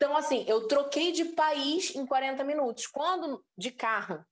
[0.00, 2.86] Então, assim, eu troquei de país em 40 minutos.
[2.86, 4.24] Quando de carro?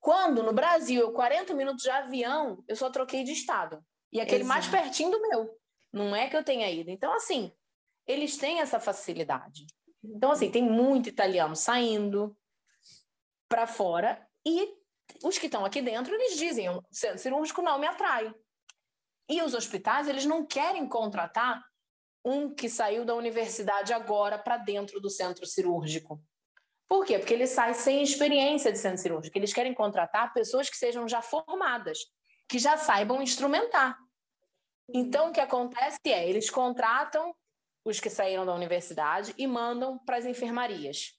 [0.00, 3.80] Quando no Brasil, eu 40 minutos de avião, eu só troquei de estado.
[4.12, 4.48] E aquele Exato.
[4.48, 5.56] mais pertinho do meu.
[5.92, 6.90] Não é que eu tenha ido.
[6.90, 7.52] Então, assim,
[8.04, 9.64] eles têm essa facilidade.
[10.02, 12.36] Então, assim, tem muito italiano saindo
[13.48, 14.74] para fora e
[15.22, 18.34] os que estão aqui dentro, eles dizem, o centro cirúrgico não me atrai.
[19.28, 21.64] E os hospitais, eles não querem contratar
[22.24, 26.22] um que saiu da universidade agora para dentro do centro cirúrgico.
[26.88, 27.18] Por quê?
[27.18, 29.38] Porque ele sai sem experiência de centro cirúrgico.
[29.38, 31.98] Eles querem contratar pessoas que sejam já formadas,
[32.48, 33.96] que já saibam instrumentar.
[34.92, 37.34] Então, o que acontece é, eles contratam
[37.84, 41.16] os que saíram da universidade e mandam para as enfermarias.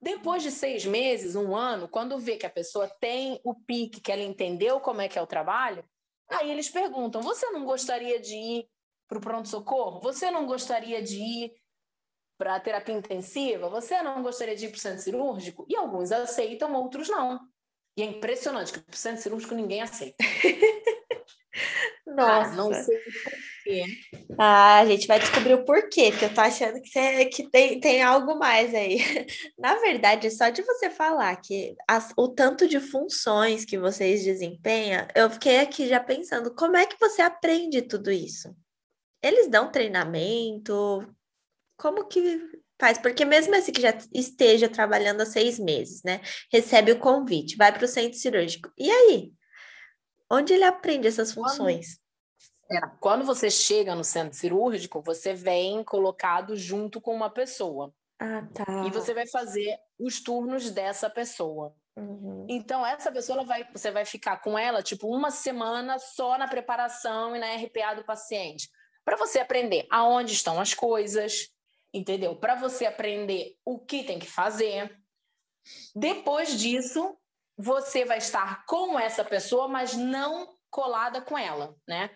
[0.00, 4.12] Depois de seis meses, um ano, quando vê que a pessoa tem o pique, que
[4.12, 5.84] ela entendeu como é que é o trabalho,
[6.28, 8.68] aí eles perguntam: você não gostaria de ir
[9.10, 10.00] para o pronto-socorro?
[10.00, 11.52] Você não gostaria de ir
[12.38, 13.68] para a terapia intensiva?
[13.68, 15.66] Você não gostaria de ir para o centro cirúrgico?
[15.68, 17.40] E alguns aceitam, outros não.
[17.96, 20.24] E é impressionante que o centro cirúrgico ninguém aceita.
[22.06, 22.50] Nossa.
[22.52, 22.98] Ah, não sei
[23.70, 23.84] porquê.
[24.38, 28.02] Ah, a gente vai descobrir o porquê, porque eu tô achando que, que tem, tem
[28.02, 28.98] algo mais aí.
[29.58, 35.06] Na verdade, só de você falar que as, o tanto de funções que vocês desempenham,
[35.14, 38.54] eu fiquei aqui já pensando, como é que você aprende tudo isso?
[39.22, 41.06] Eles dão treinamento?
[41.76, 42.40] Como que
[42.80, 42.98] faz?
[42.98, 46.20] Porque mesmo esse que já esteja trabalhando há seis meses, né?
[46.52, 48.70] Recebe o convite, vai para o centro cirúrgico.
[48.76, 49.32] E aí?
[50.30, 51.98] Onde ele aprende essas funções?
[52.68, 57.92] Quando, é, quando você chega no centro cirúrgico, você vem colocado junto com uma pessoa.
[58.18, 58.84] Ah, tá.
[58.86, 61.74] E você vai fazer os turnos dessa pessoa.
[61.96, 62.46] Uhum.
[62.48, 67.34] Então, essa pessoa vai, você vai ficar com ela, tipo, uma semana só na preparação
[67.34, 68.70] e na RPA do paciente.
[69.04, 71.48] Para você aprender aonde estão as coisas,
[71.92, 72.36] entendeu?
[72.36, 74.96] Para você aprender o que tem que fazer.
[75.94, 77.16] Depois disso,
[77.56, 82.10] você vai estar com essa pessoa, mas não colada com ela, né?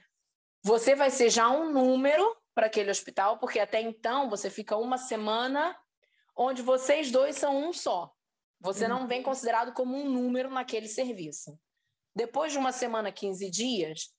[0.62, 4.97] Você vai ser já um número para aquele hospital, porque até então você fica uma
[4.97, 5.77] semana
[6.37, 8.12] onde vocês dois são um só.
[8.61, 11.59] Você não vem considerado como um número naquele serviço.
[12.16, 14.14] Depois de uma semana, 15 dias,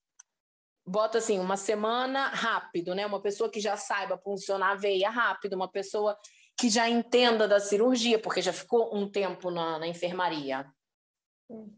[0.85, 3.05] bota assim, uma semana rápido, né?
[3.05, 6.17] Uma pessoa que já saiba funcionar a veia rápido, uma pessoa
[6.57, 10.65] que já entenda da cirurgia, porque já ficou um tempo na, na enfermaria.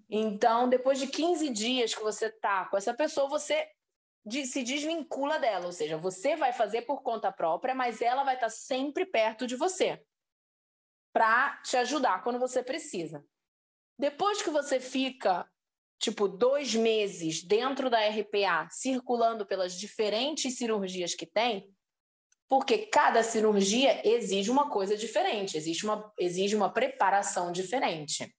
[0.10, 3.68] Então, depois de 15 dias que você tá com essa pessoa, você
[4.46, 8.48] se desvincula dela, ou seja, você vai fazer por conta própria, mas ela vai estar
[8.48, 10.02] tá sempre perto de você
[11.14, 13.26] para te ajudar quando você precisa.
[13.98, 15.50] Depois que você fica,
[16.00, 21.70] tipo, dois meses dentro da RPA, circulando pelas diferentes cirurgias que tem,
[22.48, 28.34] porque cada cirurgia exige uma coisa diferente, exige uma, exige uma preparação diferente.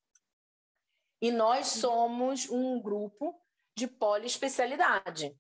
[1.21, 3.35] E nós somos um grupo
[3.77, 5.37] de poliespecialidade.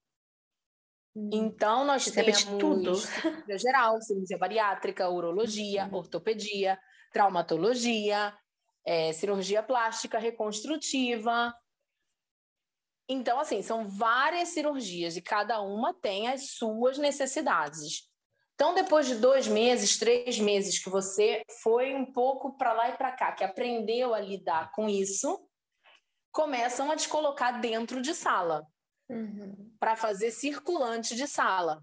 [1.16, 1.30] Hum.
[1.32, 2.94] Então, nós Você temos tudo.
[2.96, 5.94] cirurgia geral, cirurgia bariátrica, urologia, uhum.
[5.94, 6.78] ortopedia,
[7.12, 8.36] traumatologia,
[8.84, 11.54] é, cirurgia plástica, reconstrutiva.
[13.08, 18.06] Então, assim, são várias cirurgias e cada uma tem as suas necessidades.
[18.54, 22.96] Então, depois de dois meses, três meses que você foi um pouco para lá e
[22.96, 25.48] para cá, que aprendeu a lidar com isso,
[26.32, 28.66] começam a te colocar dentro de sala
[29.08, 29.72] uhum.
[29.78, 31.82] para fazer circulante de sala.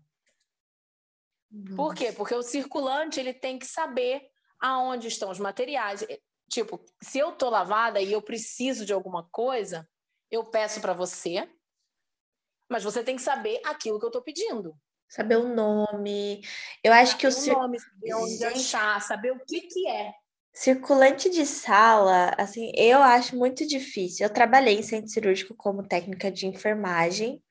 [1.49, 1.75] Nossa.
[1.75, 2.11] Por quê?
[2.11, 6.05] Porque o circulante ele tem que saber aonde estão os materiais.
[6.49, 9.87] Tipo, se eu tô lavada e eu preciso de alguma coisa,
[10.35, 11.47] eu peço para você,
[12.69, 14.75] mas você tem que saber aquilo que eu tô pedindo.
[15.07, 16.41] Saber o nome.
[16.83, 20.11] Eu acho saber que o, o nome, saber onde achar, saber o que que é.
[20.53, 24.25] Circulante de sala, assim, eu acho muito difícil.
[24.25, 27.43] Eu trabalhei em centro cirúrgico como técnica de enfermagem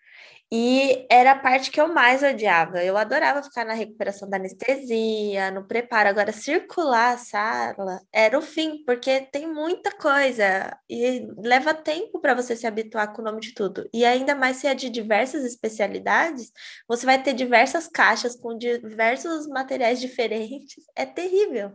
[0.57, 2.81] e era a parte que eu mais odiava.
[2.85, 6.09] Eu adorava ficar na recuperação da anestesia, no preparo.
[6.09, 12.35] Agora, circular a sala era o fim, porque tem muita coisa e leva tempo para
[12.35, 13.91] você se habituar com o nome de tudo.
[13.93, 16.53] E ainda mais se é de diversas especialidades,
[16.87, 20.85] você vai ter diversas caixas com diversos materiais diferentes.
[20.95, 21.73] É terrível.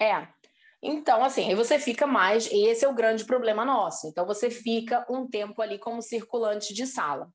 [0.00, 0.26] É,
[0.82, 4.06] então, assim, você fica mais, e esse é o grande problema nosso.
[4.08, 7.30] Então, você fica um tempo ali como circulante de sala.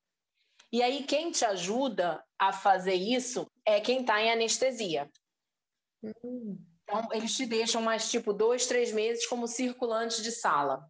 [0.72, 5.10] E aí, quem te ajuda a fazer isso é quem está em anestesia.
[6.04, 6.58] Uhum.
[6.84, 10.90] Então, eles te deixam mais tipo dois, três meses como circulante de sala.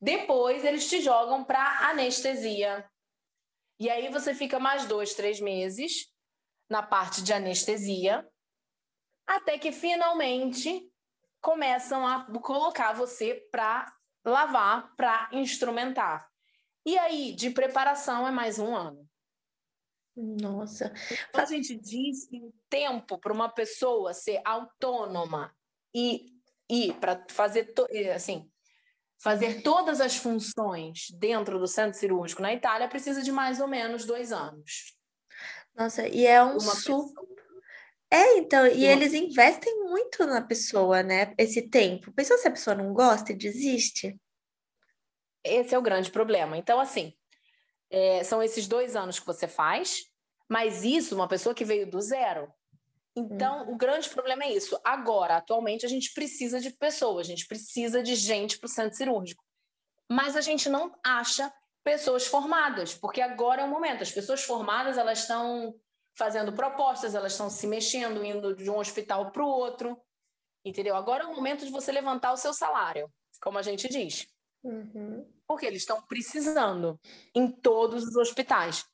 [0.00, 2.88] Depois, eles te jogam para anestesia.
[3.80, 6.12] E aí, você fica mais dois, três meses
[6.68, 8.26] na parte de anestesia,
[9.26, 10.90] até que finalmente
[11.40, 16.30] começam a colocar você para lavar, para instrumentar.
[16.84, 19.08] E aí, de preparação é mais um ano.
[20.16, 20.92] Nossa.
[21.28, 25.54] Então, a gente diz que o tempo para uma pessoa ser autônoma
[25.94, 26.26] e,
[26.70, 27.72] e para fazer
[28.14, 28.48] assim
[29.16, 34.04] fazer todas as funções dentro do centro cirúrgico na Itália precisa de mais ou menos
[34.04, 34.94] dois anos.
[35.74, 37.24] Nossa, e é um super
[38.14, 41.34] é, então, e eles investem muito na pessoa, né?
[41.36, 42.12] Esse tempo.
[42.12, 44.16] Pensou se a pessoa não gosta e desiste?
[45.44, 46.56] Esse é o grande problema.
[46.56, 47.12] Então, assim,
[47.90, 50.06] é, são esses dois anos que você faz,
[50.48, 52.52] mas isso, uma pessoa que veio do zero.
[53.16, 53.74] Então, uhum.
[53.74, 54.78] o grande problema é isso.
[54.82, 58.96] Agora, atualmente, a gente precisa de pessoas, a gente precisa de gente para o centro
[58.96, 59.44] cirúrgico.
[60.10, 61.52] Mas a gente não acha
[61.84, 64.02] pessoas formadas, porque agora é o momento.
[64.02, 65.74] As pessoas formadas, elas estão
[66.16, 70.00] fazendo propostas, elas estão se mexendo, indo de um hospital para o outro,
[70.64, 70.96] entendeu?
[70.96, 74.26] Agora é o momento de você levantar o seu salário, como a gente diz.
[74.62, 75.28] Uhum.
[75.46, 76.98] Porque eles estão precisando
[77.34, 78.84] em todos os hospitais.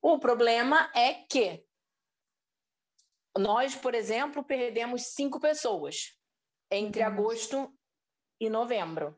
[0.00, 1.64] O problema é que
[3.38, 6.18] nós, por exemplo, perdemos cinco pessoas
[6.70, 7.08] entre uhum.
[7.08, 7.78] agosto
[8.40, 9.16] e novembro.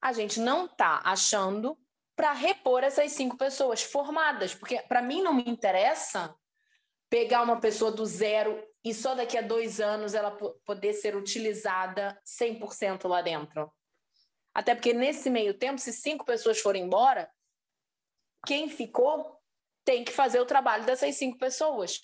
[0.00, 1.78] A gente não está achando
[2.16, 6.34] para repor essas cinco pessoas formadas, porque para mim não me interessa
[7.08, 10.30] pegar uma pessoa do zero e só daqui a dois anos ela
[10.64, 13.70] poder ser utilizada 100% lá dentro.
[14.54, 17.30] Até porque nesse meio tempo, se cinco pessoas forem embora,
[18.46, 19.40] quem ficou
[19.84, 22.00] tem que fazer o trabalho dessas cinco pessoas.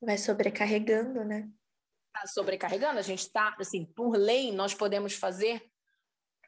[0.00, 1.48] Vai sobrecarregando, né?
[2.14, 2.98] Está sobrecarregando.
[2.98, 5.70] A gente está, assim, por lei, nós podemos fazer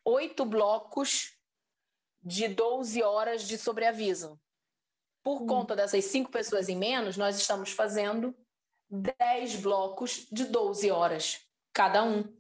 [0.05, 1.37] oito blocos
[2.23, 4.41] de 12 horas de sobreaviso.
[5.23, 5.47] Por hum.
[5.47, 8.37] conta dessas cinco pessoas em menos, nós estamos fazendo
[8.91, 11.41] 10 blocos de 12 horas
[11.73, 12.37] cada um.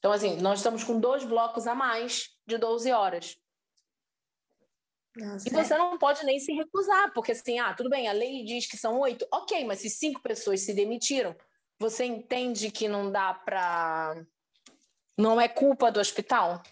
[0.00, 3.36] Então, assim, nós estamos com dois blocos a mais de 12 horas.
[5.14, 5.78] Nossa, e você é.
[5.78, 8.98] não pode nem se recusar, porque assim, ah, tudo bem, a lei diz que são
[9.00, 11.36] oito, ok, mas se cinco pessoas se demitiram,
[11.78, 14.24] você entende que não dá para.
[15.18, 16.62] Não é culpa do hospital?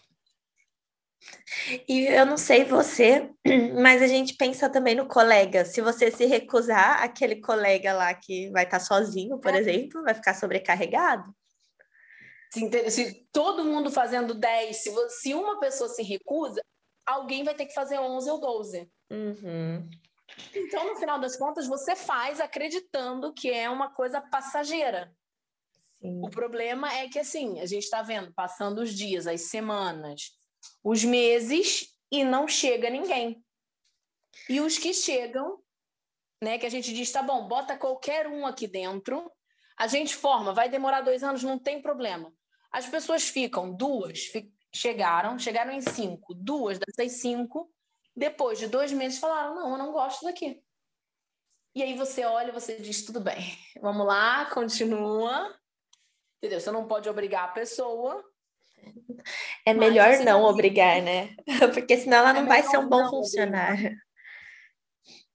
[1.87, 3.31] E eu não sei você,
[3.83, 5.67] mas a gente pensa também no colega.
[5.67, 9.59] Se você se recusar, aquele colega lá que vai estar sozinho, por é.
[9.59, 11.35] exemplo, vai ficar sobrecarregado.
[12.51, 16.63] Se, se, todo mundo fazendo 10, se, se uma pessoa se recusa,
[17.07, 18.91] alguém vai ter que fazer 11 ou 12.
[19.11, 19.89] Uhum.
[20.55, 25.13] Então, no final das contas, você faz acreditando que é uma coisa passageira.
[26.01, 26.21] Sim.
[26.25, 30.33] O problema é que, assim, a gente está vendo, passando os dias, as semanas,
[30.85, 33.43] os meses e não chega ninguém.
[34.49, 35.59] E os que chegam,
[36.43, 39.31] né, que a gente diz, tá bom, bota qualquer um aqui dentro,
[39.77, 42.33] a gente forma, vai demorar dois anos, não tem problema.
[42.71, 44.31] As pessoas ficam, duas
[44.73, 47.71] chegaram, chegaram em cinco, duas dessas cinco,
[48.15, 50.63] depois de dois meses falaram, não, eu não gosto daqui.
[51.75, 55.55] E aí você olha e você diz, tudo bem, vamos lá, continua.
[56.37, 56.61] Entendeu?
[56.61, 58.25] Você não pode obrigar a pessoa,
[59.65, 61.35] é melhor assim, não obrigar, né?
[61.75, 63.97] Porque senão ela é não é vai ser um bom funcionário.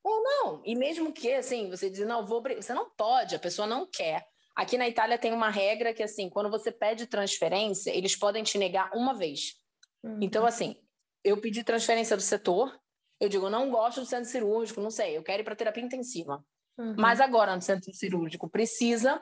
[0.03, 3.67] Ou não, e mesmo que assim, você diz, não, vou você não pode, a pessoa
[3.67, 4.25] não quer.
[4.55, 8.57] Aqui na Itália tem uma regra que assim, quando você pede transferência, eles podem te
[8.57, 9.55] negar uma vez.
[10.03, 10.19] Uhum.
[10.21, 10.75] Então, assim,
[11.23, 12.79] eu pedi transferência do setor,
[13.19, 16.43] eu digo, não gosto do centro cirúrgico, não sei, eu quero ir para terapia intensiva.
[16.77, 16.95] Uhum.
[16.97, 19.21] Mas agora no centro cirúrgico precisa,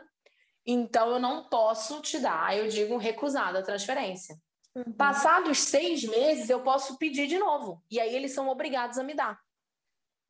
[0.65, 4.35] então eu não posso te dar, eu digo recusado a transferência.
[4.75, 4.91] Uhum.
[4.93, 7.83] Passados seis meses, eu posso pedir de novo.
[7.89, 9.39] E aí eles são obrigados a me dar.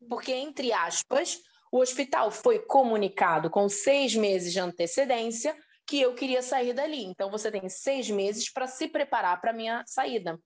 [0.10, 1.39] Porque, entre aspas,
[1.72, 5.57] o hospital foi comunicado com seis meses de antecedência
[5.88, 7.03] que eu queria sair dali.
[7.03, 10.39] Então, você tem seis meses para se preparar para a minha saída.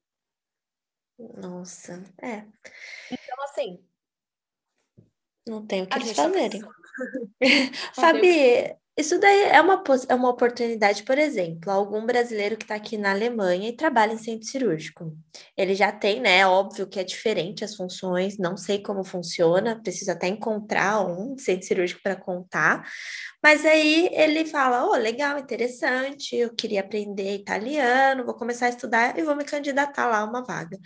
[1.17, 2.45] Nossa, é.
[3.11, 3.83] Então, assim.
[5.47, 6.61] Não tem o que eles tá fazerem.
[7.93, 12.97] Fabi, isso daí é uma, é uma oportunidade, por exemplo, algum brasileiro que está aqui
[12.97, 15.13] na Alemanha e trabalha em centro cirúrgico.
[15.57, 16.47] Ele já tem, né?
[16.47, 21.67] Óbvio que é diferente as funções, não sei como funciona, preciso até encontrar um centro
[21.67, 22.89] cirúrgico para contar.
[23.43, 29.19] Mas aí ele fala: oh, legal, interessante, eu queria aprender italiano, vou começar a estudar
[29.19, 30.79] e vou me candidatar lá a uma vaga.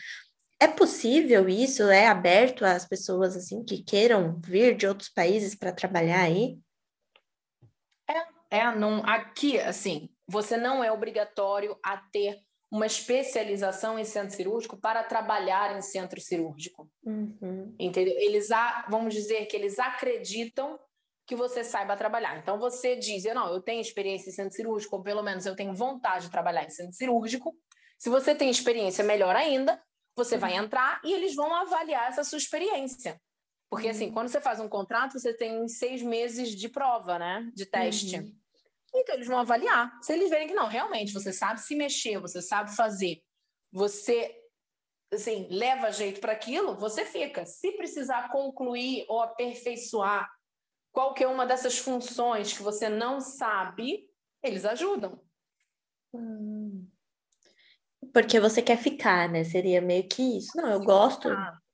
[0.60, 1.84] É possível isso?
[1.84, 6.58] É aberto às pessoas assim que queiram vir de outros países para trabalhar aí?
[8.52, 12.40] É, não, aqui, assim, você não é obrigatório a ter
[12.72, 16.90] uma especialização em centro cirúrgico para trabalhar em centro cirúrgico.
[17.04, 17.76] Uhum.
[17.80, 18.14] Entendeu?
[18.18, 18.50] Eles,
[18.88, 20.80] vamos dizer que eles acreditam
[21.26, 22.38] que você saiba trabalhar.
[22.38, 25.56] Então você diz, eu não, eu tenho experiência em centro cirúrgico, ou pelo menos eu
[25.56, 27.56] tenho vontade de trabalhar em centro cirúrgico.
[27.98, 29.82] Se você tem experiência, melhor ainda,
[30.16, 30.66] você vai uhum.
[30.66, 33.20] entrar e eles vão avaliar essa sua experiência.
[33.70, 34.14] Porque, assim, uhum.
[34.14, 37.50] quando você faz um contrato, você tem seis meses de prova, né?
[37.54, 38.18] De teste.
[38.18, 38.36] Uhum.
[38.96, 40.00] Então, eles vão avaliar.
[40.02, 43.22] Se eles verem que não, realmente, você sabe se mexer, você sabe fazer,
[43.72, 44.36] você,
[45.14, 47.46] assim, leva jeito para aquilo, você fica.
[47.46, 50.28] Se precisar concluir ou aperfeiçoar
[50.92, 54.10] qualquer uma dessas funções que você não sabe,
[54.44, 55.22] eles ajudam.
[56.12, 56.88] Hum.
[58.12, 59.44] Porque você quer ficar, né?
[59.44, 60.58] Seria meio que isso.
[60.58, 61.30] Não, eu gosto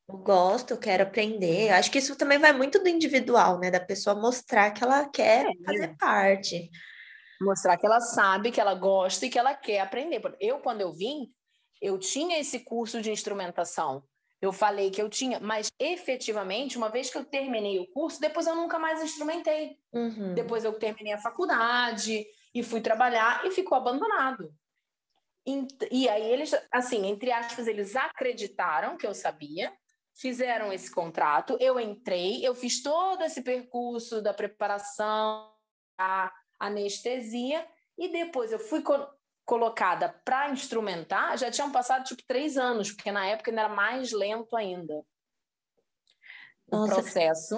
[0.07, 1.69] Eu gosto, eu quero aprender.
[1.69, 3.71] Eu acho que isso também vai muito do individual, né?
[3.71, 5.63] Da pessoa mostrar que ela quer é.
[5.65, 6.69] fazer parte.
[7.41, 10.21] Mostrar que ela sabe, que ela gosta e que ela quer aprender.
[10.39, 11.27] Eu, quando eu vim,
[11.81, 14.03] eu tinha esse curso de instrumentação.
[14.41, 18.45] Eu falei que eu tinha, mas efetivamente, uma vez que eu terminei o curso, depois
[18.45, 19.77] eu nunca mais instrumentei.
[19.91, 20.35] Uhum.
[20.35, 24.53] Depois eu terminei a faculdade e fui trabalhar e ficou abandonado.
[25.91, 29.71] E aí eles, assim, entre aspas, eles acreditaram que eu sabia,
[30.15, 35.53] fizeram esse contrato, eu entrei, eu fiz todo esse percurso da preparação,
[35.97, 39.13] a anestesia, e depois eu fui co
[39.45, 44.11] colocada para instrumentar, já tinham passado tipo três anos, porque na época ainda era mais
[44.11, 45.05] lento ainda.
[46.67, 47.55] Nossa, o processo.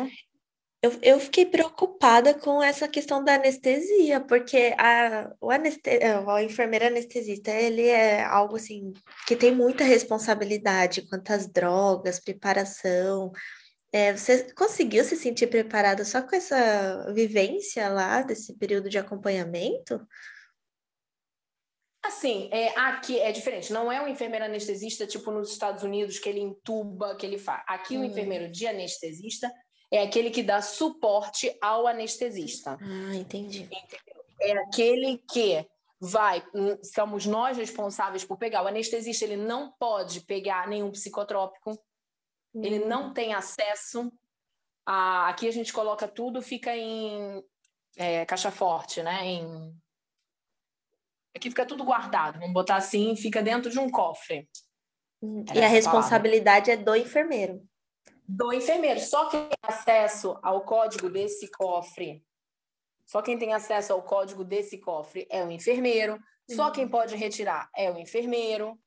[0.80, 6.88] Eu, eu fiquei preocupada com essa questão da anestesia, porque a, o, aneste, a enfermeira
[6.88, 8.94] anestesista, ele é algo assim,
[9.26, 13.32] que tem muita responsabilidade quanto às drogas, preparação.
[13.92, 20.00] É, você conseguiu se sentir preparada só com essa vivência lá, desse período de acompanhamento?
[22.06, 23.74] Assim, é, aqui é diferente.
[23.74, 27.64] Não é um enfermeiro anestesista, tipo nos Estados Unidos, que ele entuba, que ele faz.
[27.68, 28.06] Aqui, o hum.
[28.06, 29.52] enfermeiro de anestesista
[29.92, 32.78] é aquele que dá suporte ao anestesista.
[32.82, 33.70] Ah, entendi.
[34.42, 35.66] É aquele que
[36.00, 38.64] vai, hum, somos nós responsáveis por pegar.
[38.64, 41.72] O anestesista ele não pode pegar nenhum psicotrópico,
[42.54, 42.64] hum.
[42.64, 44.12] ele não tem acesso
[44.86, 45.30] a.
[45.30, 47.44] Aqui a gente coloca tudo, fica em
[47.96, 49.26] é, caixa forte, né?
[49.26, 49.74] Em...
[51.36, 54.50] Aqui fica tudo guardado, vamos botar assim, fica dentro de um cofre.
[55.22, 55.46] Hum.
[55.54, 56.82] E a responsabilidade palavra.
[56.82, 57.68] é do enfermeiro
[58.28, 59.00] do enfermeiro.
[59.00, 62.24] Só quem tem acesso ao código desse cofre,
[63.08, 66.20] só quem tem acesso ao código desse cofre é o enfermeiro.
[66.50, 66.72] Só uhum.
[66.72, 68.78] quem pode retirar é o enfermeiro.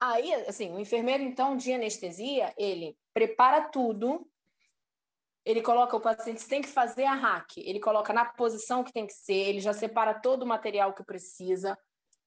[0.00, 4.26] Aí, assim, o enfermeiro, então, de anestesia, ele prepara tudo,
[5.44, 9.06] ele coloca o paciente, tem que fazer a hack, ele coloca na posição que tem
[9.06, 11.76] que ser, ele já separa todo o material que precisa,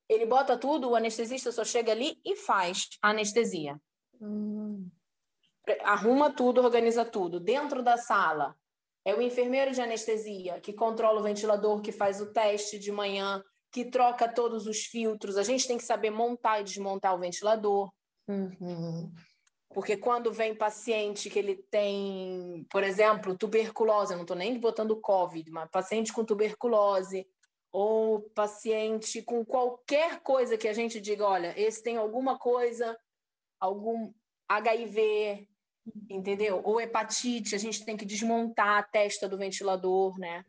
[0.07, 3.81] ele bota tudo, o anestesista só chega ali e faz a anestesia.
[4.21, 4.89] Hum
[5.83, 7.39] arruma tudo, organiza tudo.
[7.39, 8.55] Dentro da sala,
[9.05, 13.43] é o enfermeiro de anestesia que controla o ventilador, que faz o teste de manhã,
[13.71, 15.37] que troca todos os filtros.
[15.37, 17.91] A gente tem que saber montar e desmontar o ventilador.
[18.27, 19.11] Uhum.
[19.73, 25.01] Porque quando vem paciente que ele tem, por exemplo, tuberculose, eu não estou nem botando
[25.01, 27.27] Covid, mas paciente com tuberculose,
[27.71, 32.95] ou paciente com qualquer coisa que a gente diga, olha, esse tem alguma coisa,
[33.59, 34.13] algum
[34.47, 35.49] HIV,
[36.09, 36.61] entendeu?
[36.63, 40.45] Ou hepatite, a gente tem que desmontar a testa do ventilador, né?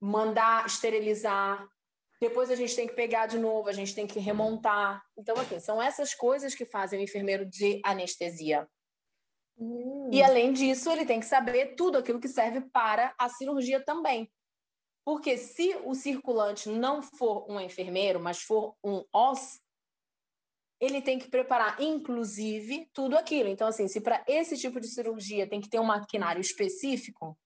[0.00, 1.66] Mandar esterilizar.
[2.20, 5.02] Depois a gente tem que pegar de novo, a gente tem que remontar.
[5.16, 8.68] Então, assim, são essas coisas que fazem o enfermeiro de anestesia.
[9.58, 10.08] Hum.
[10.12, 14.30] E além disso, ele tem que saber tudo aquilo que serve para a cirurgia também.
[15.04, 19.60] Porque se o circulante não for um enfermeiro, mas for um OS,
[20.82, 23.48] ele tem que preparar, inclusive, tudo aquilo.
[23.48, 27.38] Então, assim, se para esse tipo de cirurgia tem que ter um maquinário específico,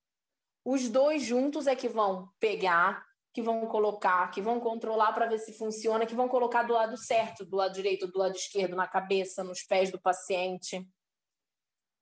[0.65, 5.39] os dois juntos é que vão pegar, que vão colocar, que vão controlar para ver
[5.39, 8.89] se funciona, que vão colocar do lado certo, do lado direito, do lado esquerdo, na
[8.89, 10.89] cabeça, nos pés do paciente.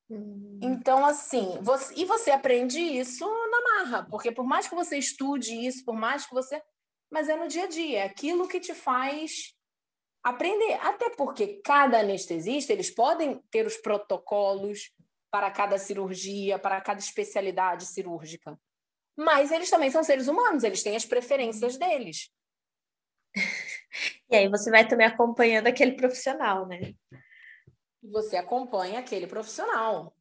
[0.09, 0.61] Hum.
[0.63, 5.67] Então, assim, você, e você aprende isso na marra, porque por mais que você estude
[5.67, 6.63] isso, por mais que você.
[7.11, 9.54] Mas é no dia a dia, é aquilo que te faz
[10.25, 14.91] aprender, até porque cada anestesista, eles podem ter os protocolos
[15.31, 18.59] para cada cirurgia, para cada especialidade cirúrgica.
[19.17, 22.31] Mas eles também são seres humanos, eles têm as preferências deles.
[24.29, 26.95] E aí você vai também acompanhando aquele profissional, né?
[28.03, 30.13] Você acompanha aquele profissional.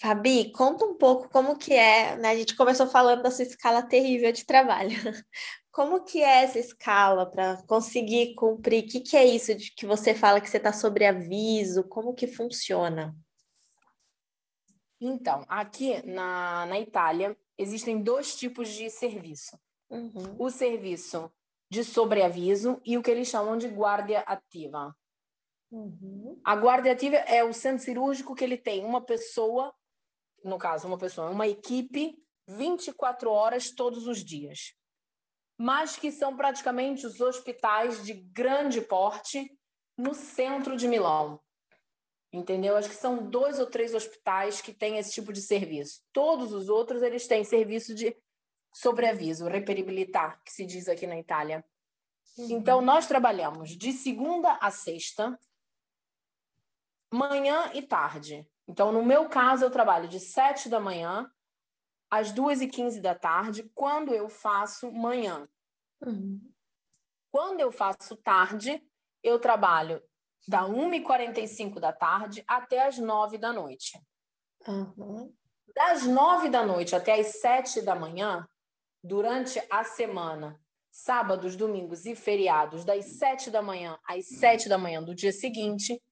[0.00, 2.30] Fabi, conta um pouco como que é, né?
[2.30, 4.90] A gente começou falando da sua escala terrível de trabalho.
[5.70, 8.82] Como que é essa escala para conseguir cumprir?
[8.82, 11.84] O que, que é isso de que você fala que você está sobre aviso?
[11.84, 13.14] Como que funciona?
[15.00, 19.56] Então, aqui na, na Itália, existem dois tipos de serviço.
[19.88, 20.34] Uhum.
[20.38, 21.30] O serviço
[21.70, 24.96] de sobreaviso e o que eles chamam de guarda ativa.
[25.70, 26.40] Uhum.
[26.42, 29.72] A guarda ativa é o centro cirúrgico que ele tem uma pessoa,
[30.44, 32.16] no caso, uma pessoa, uma equipe,
[32.46, 34.74] 24 horas todos os dias
[35.62, 39.54] mas que são praticamente os hospitais de grande porte
[39.94, 41.38] no centro de Milão.
[42.32, 42.78] Entendeu?
[42.78, 46.00] Acho que são dois ou três hospitais que têm esse tipo de serviço.
[46.14, 48.16] Todos os outros eles têm serviço de
[48.72, 51.62] sobreaviso, reperibilitar, que se diz aqui na Itália.
[52.38, 52.52] Uhum.
[52.52, 55.38] Então nós trabalhamos de segunda a sexta,
[57.12, 58.48] manhã e tarde.
[58.68, 61.30] Então, no meu caso, eu trabalho de 7 da manhã
[62.10, 65.48] às 2 e 15 da tarde, quando eu faço manhã.
[66.02, 66.40] Uhum.
[67.30, 68.82] Quando eu faço tarde,
[69.22, 70.02] eu trabalho
[70.48, 74.00] da 1h45 da tarde até as 9 da noite.
[74.66, 75.32] Uhum.
[75.74, 78.48] Das 9 da noite até as 7 da manhã,
[79.02, 85.02] durante a semana, sábados, domingos e feriados, das 7 da manhã às 7 da manhã
[85.02, 86.02] do dia seguinte,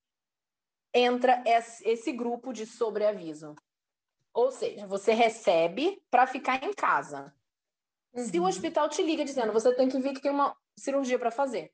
[0.95, 3.55] entra esse grupo de sobreaviso.
[4.33, 7.35] Ou seja, você recebe para ficar em casa.
[8.13, 8.25] Uhum.
[8.25, 8.49] Se o uhum.
[8.49, 11.73] hospital te liga dizendo você tem que vir que tem uma cirurgia para fazer.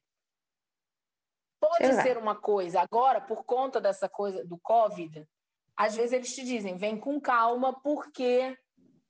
[1.60, 5.26] Pode ser uma coisa, agora, por conta dessa coisa do Covid,
[5.74, 8.56] às vezes eles te dizem, vem com calma, porque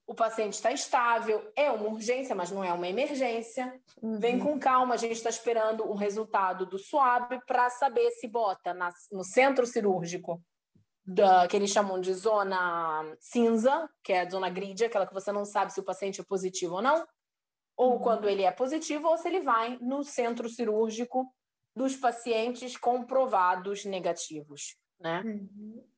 [0.06, 3.80] o paciente está estável, é uma urgência, mas não é uma emergência.
[4.02, 4.18] Uhum.
[4.18, 8.74] Vem com calma, a gente está esperando o resultado do SWAB para saber se bota
[8.74, 10.42] na, no centro cirúrgico,
[11.06, 15.32] da, que eles chamam de zona cinza, que é a zona grid, aquela que você
[15.32, 17.06] não sabe se o paciente é positivo ou não,
[17.76, 17.98] ou uhum.
[17.98, 21.26] quando ele é positivo, ou se ele vai no centro cirúrgico
[21.74, 25.22] dos pacientes comprovados negativos, né?
[25.24, 25.93] Uhum.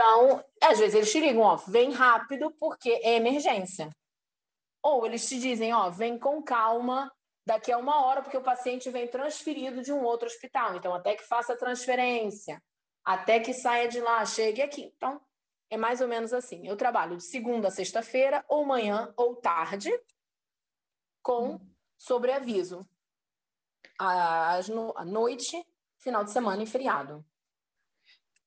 [0.00, 3.90] Então, às vezes eles te ligam, ó, vem rápido porque é emergência.
[4.82, 7.12] Ou eles te dizem, ó, vem com calma
[7.44, 10.74] daqui a uma hora porque o paciente vem transferido de um outro hospital.
[10.74, 12.62] Então, até que faça a transferência,
[13.04, 14.90] até que saia de lá, chegue aqui.
[14.96, 15.20] Então,
[15.68, 16.66] é mais ou menos assim.
[16.66, 19.90] Eu trabalho de segunda a sexta-feira, ou manhã ou tarde,
[21.22, 21.60] com hum.
[21.98, 22.88] sobreaviso.
[23.98, 24.62] À
[25.04, 25.62] noite,
[25.98, 27.22] final de semana e feriado.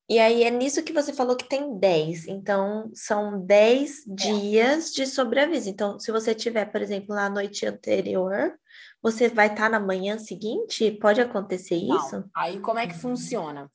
[0.09, 2.27] E aí é nisso que você falou que tem 10.
[2.27, 4.13] Então, são 10 é.
[4.13, 5.69] dias de sobreaviso.
[5.69, 8.53] Então, se você tiver, por exemplo, na noite anterior,
[9.01, 10.91] você vai estar tá na manhã seguinte?
[10.91, 11.95] Pode acontecer Não.
[11.97, 12.29] isso?
[12.35, 13.71] Aí, como é que funciona?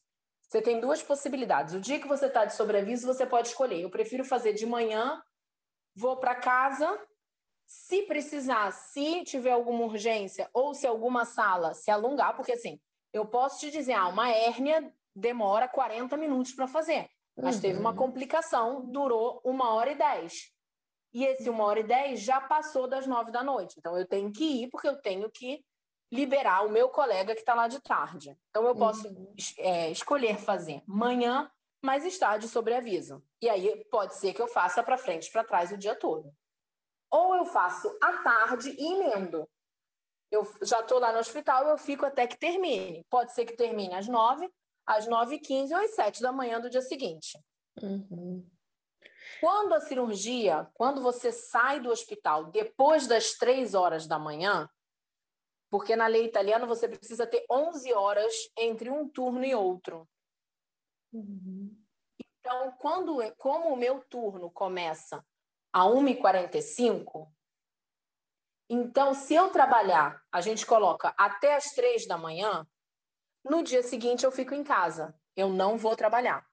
[0.49, 1.75] Você tem duas possibilidades.
[1.75, 3.83] O dia que você está de sobreaviso, você pode escolher.
[3.83, 5.23] Eu prefiro fazer de manhã,
[5.95, 6.99] vou para casa.
[7.67, 12.81] Se precisar, se tiver alguma urgência ou se alguma sala se alongar, porque assim,
[13.13, 17.09] eu posso te dizer, ah, uma hérnia demora 40 minutos para fazer.
[17.37, 17.63] Mas uhum.
[17.63, 20.53] teve uma complicação, durou uma hora e dez.
[21.13, 23.77] E esse uma hora e dez já passou das nove da noite.
[23.79, 25.65] Então eu tenho que ir porque eu tenho que
[26.11, 28.37] liberar o meu colega que está lá de tarde.
[28.51, 29.35] Então eu posso uhum.
[29.59, 31.51] é, escolher fazer manhã,
[31.83, 33.23] mas estar de sobreaviso.
[33.41, 36.33] E aí pode ser que eu faça para frente, para trás o dia todo.
[37.11, 39.49] Ou eu faço à tarde e emendo.
[40.31, 43.05] Eu já estou lá no hospital, eu fico até que termine.
[43.09, 44.51] Pode ser que termine às nove,
[44.89, 47.39] às 9h15 ou às 7 da manhã do dia seguinte.
[47.83, 48.49] Uhum.
[49.39, 54.69] Quando a cirurgia, quando você sai do hospital depois das 3 horas da manhã,
[55.71, 60.09] porque na lei italiana você precisa ter 11 horas entre um turno e outro.
[61.13, 61.77] Uhum.
[62.41, 65.23] Então, quando, como o meu turno começa
[65.71, 67.31] a 1h45,
[68.71, 72.67] então, se eu trabalhar, a gente coloca até as 3 da manhã,
[73.45, 75.15] no dia seguinte, eu fico em casa.
[75.37, 76.47] Eu não vou trabalhar.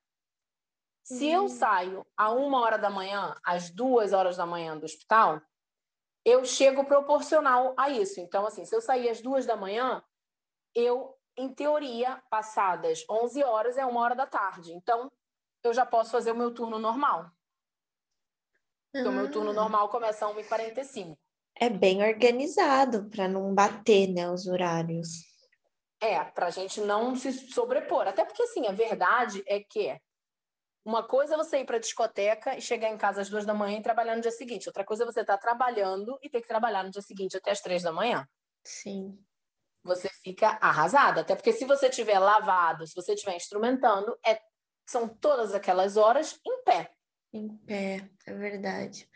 [1.04, 1.48] Se eu hum.
[1.48, 5.40] saio a uma hora da manhã, às duas horas da manhã do hospital,
[6.26, 8.20] eu chego proporcional a isso.
[8.20, 10.04] Então, assim, se eu sair às duas da manhã,
[10.74, 14.74] eu, em teoria, passadas 11 horas, é uma hora da tarde.
[14.74, 15.12] Então,
[15.64, 17.30] eu já posso fazer o meu turno normal.
[18.94, 19.54] Então, o meu turno ah.
[19.54, 21.16] normal começa às 1h45.
[21.58, 25.35] É bem organizado para não bater né, os horários.
[26.06, 28.08] É, para a gente não se sobrepor.
[28.08, 30.00] Até porque, assim, a verdade é que
[30.86, 33.56] uma coisa é você ir para a discoteca e chegar em casa às duas da
[33.56, 34.70] manhã e trabalhar no dia seguinte.
[34.70, 37.50] Outra coisa é você estar tá trabalhando e ter que trabalhar no dia seguinte até
[37.50, 38.28] as três da manhã.
[38.64, 39.18] Sim.
[39.84, 41.22] Você fica arrasada.
[41.22, 44.40] Até porque se você estiver lavado, se você estiver instrumentando, é,
[44.86, 46.92] são todas aquelas horas em pé.
[47.34, 49.10] Em pé, é verdade.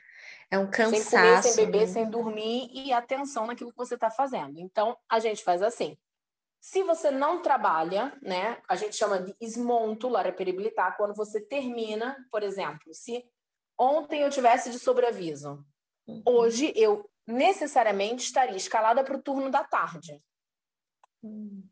[0.50, 1.04] É um cansaço.
[1.04, 1.88] Sem comer, sem beber, né?
[1.88, 4.60] sem dormir e atenção naquilo que você está fazendo.
[4.60, 5.96] Então, a gente faz assim.
[6.62, 12.44] Se você não trabalha, né, a gente chama de esmonto peribilitar, quando você termina, por
[12.44, 13.26] exemplo, se
[13.78, 15.66] ontem eu tivesse de sobreaviso,
[16.06, 16.22] uhum.
[16.26, 20.22] hoje eu necessariamente estaria escalada para o turno da tarde.
[21.24, 21.64] Uhum.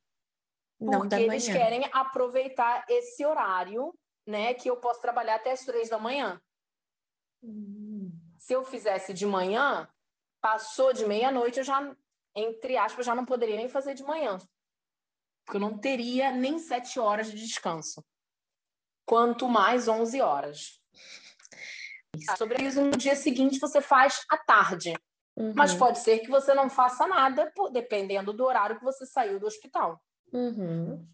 [0.79, 3.93] Porque eles querem aproveitar esse horário,
[4.25, 6.41] né, que eu posso trabalhar até as três da manhã.
[7.43, 8.09] Uhum.
[8.37, 9.89] Se eu fizesse de manhã,
[10.39, 11.93] passou de meia-noite, eu já,
[12.33, 14.39] entre aspas, já não poderia nem fazer de manhã
[15.47, 18.03] porque eu não teria nem sete horas de descanso.
[19.05, 20.81] Quanto mais 11 horas.
[22.37, 24.93] Sobre isso, no dia seguinte você faz à tarde.
[25.37, 25.53] Uhum.
[25.55, 29.47] Mas pode ser que você não faça nada, dependendo do horário que você saiu do
[29.47, 30.03] hospital.
[30.33, 31.07] Uhum.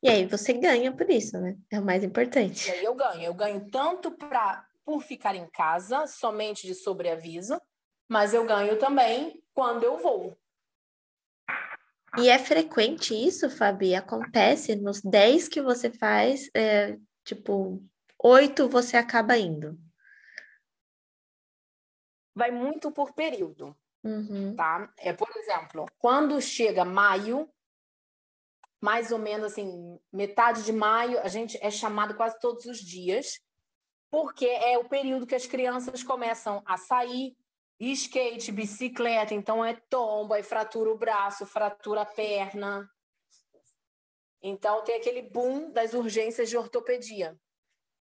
[0.00, 1.56] E aí você ganha por isso, né?
[1.72, 2.68] É o mais importante.
[2.68, 3.22] E aí eu ganho.
[3.22, 7.60] Eu ganho tanto pra, por ficar em casa, somente de sobreaviso,
[8.08, 10.38] mas eu ganho também quando eu vou.
[12.18, 13.94] E é frequente isso, Fabi?
[13.94, 17.82] Acontece nos 10 que você faz, é, tipo,
[18.22, 19.78] 8 você acaba indo?
[22.34, 24.54] Vai muito por período, uhum.
[24.54, 24.92] tá?
[24.98, 27.48] É, por exemplo, quando chega maio,
[28.80, 33.40] mais ou menos assim, metade de maio, a gente é chamado quase todos os dias,
[34.10, 37.36] porque é o período que as crianças começam a sair,
[37.80, 42.88] skate, bicicleta, então é tomba, e fratura o braço, fratura a perna.
[44.42, 47.38] Então tem aquele boom das urgências de ortopedia.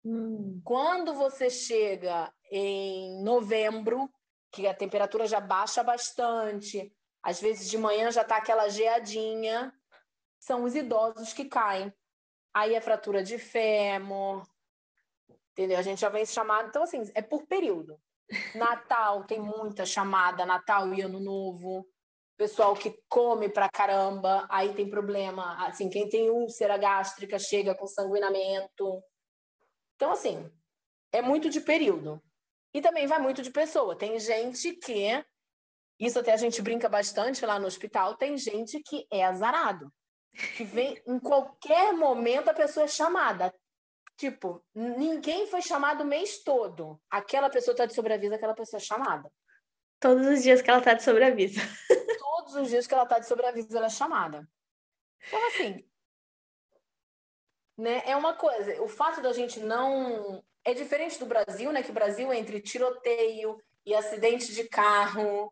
[0.04, 0.60] Hum.
[0.64, 4.10] Quando você chega em novembro,
[4.50, 6.92] que a temperatura já baixa bastante,
[7.22, 9.72] às vezes de manhã já está aquela geadinha,
[10.38, 11.92] são os idosos que caem.
[12.52, 14.44] Aí é fratura de fêmur,
[15.52, 15.78] entendeu?
[15.78, 16.68] A gente já vem chamado.
[16.68, 18.00] Então, assim, é por período.
[18.54, 21.86] Natal tem muita chamada, Natal e Ano Novo.
[22.36, 25.66] Pessoal que come pra caramba, aí tem problema.
[25.66, 29.02] Assim, quem tem úlcera gástrica chega com sanguinamento.
[29.96, 30.50] Então, assim,
[31.12, 32.22] é muito de período.
[32.72, 33.96] E também vai muito de pessoa.
[33.96, 35.24] Tem gente que.
[35.98, 38.16] Isso até a gente brinca bastante lá no hospital.
[38.16, 39.92] Tem gente que é azarado
[40.56, 43.52] que vem em qualquer momento a pessoa é chamada.
[44.20, 47.00] Tipo, ninguém foi chamado o mês todo.
[47.08, 49.32] Aquela pessoa está de sobreaviso, aquela pessoa é chamada.
[49.98, 51.58] Todos os dias que ela está de sobreaviso.
[52.20, 54.46] Todos os dias que ela está de sobreaviso, ela é chamada.
[55.26, 55.88] Então, assim,
[57.78, 58.82] né, é uma coisa.
[58.82, 60.44] O fato da gente não.
[60.66, 61.82] É diferente do Brasil, né?
[61.82, 65.50] Que o Brasil é entre tiroteio e acidente de carro.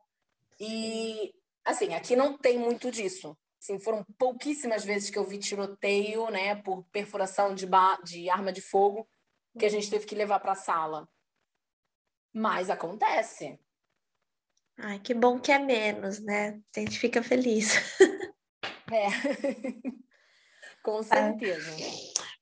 [0.60, 1.32] E,
[1.64, 3.34] assim, aqui não tem muito disso.
[3.60, 7.66] Assim, foram pouquíssimas vezes que eu vi tiroteio, né, por perfuração de,
[8.04, 9.08] de arma de fogo,
[9.58, 11.08] que a gente teve que levar para a sala.
[12.32, 13.58] Mas acontece.
[14.76, 16.60] Ai, que bom que é menos, né?
[16.76, 17.74] A gente fica feliz.
[18.92, 19.08] É,
[20.82, 21.70] com certeza.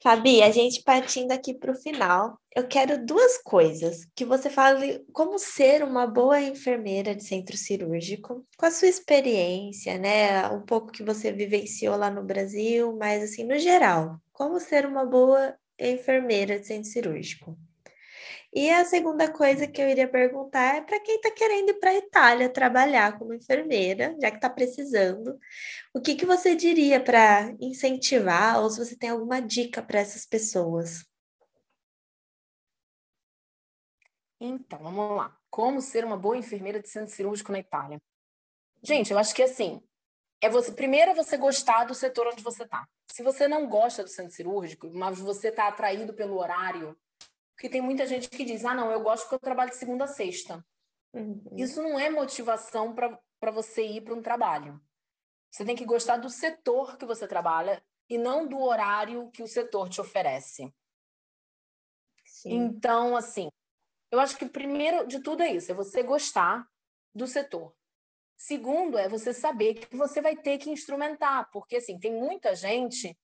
[0.03, 4.07] Fabi, a gente partindo aqui para o final, eu quero duas coisas.
[4.15, 9.99] Que você fale como ser uma boa enfermeira de centro cirúrgico, com a sua experiência,
[9.99, 10.49] né?
[10.49, 15.05] Um pouco que você vivenciou lá no Brasil, mas assim, no geral, como ser uma
[15.05, 17.57] boa enfermeira de centro cirúrgico.
[18.59, 21.91] E a segunda coisa que eu iria perguntar é para quem está querendo ir para
[21.91, 25.39] a Itália trabalhar como enfermeira, já que está precisando,
[25.93, 30.25] o que, que você diria para incentivar, ou se você tem alguma dica para essas
[30.25, 31.05] pessoas?
[34.41, 35.39] Então, vamos lá.
[35.51, 38.01] Como ser uma boa enfermeira de centro cirúrgico na Itália?
[38.83, 39.83] Gente, eu acho que assim,
[40.41, 42.89] é você primeiro é você gostar do setor onde você está.
[43.13, 46.97] Se você não gosta do centro cirúrgico, mas você está atraído pelo horário,
[47.57, 50.05] porque tem muita gente que diz: ah, não, eu gosto porque eu trabalho de segunda
[50.05, 50.65] a sexta.
[51.15, 51.43] Uhum.
[51.57, 54.79] Isso não é motivação para você ir para um trabalho.
[55.51, 59.49] Você tem que gostar do setor que você trabalha e não do horário que o
[59.49, 60.71] setor te oferece.
[62.27, 62.53] Sim.
[62.53, 63.49] Então, assim,
[64.11, 66.69] eu acho que primeiro de tudo é isso: é você gostar
[67.15, 67.75] do setor.
[68.37, 73.17] Segundo, é você saber que você vai ter que instrumentar, porque assim, tem muita gente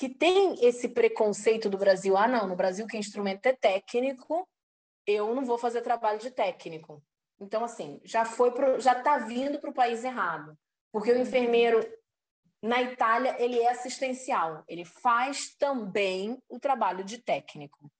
[0.00, 2.16] que tem esse preconceito do Brasil.
[2.16, 4.48] Ah, não, no Brasil que instrumento é técnico,
[5.06, 7.04] eu não vou fazer trabalho de técnico.
[7.38, 10.56] Então, assim, já foi pro, já está vindo para o país errado.
[10.90, 11.86] Porque o enfermeiro
[12.62, 14.64] na Itália, ele é assistencial.
[14.66, 17.92] Ele faz também o trabalho de técnico.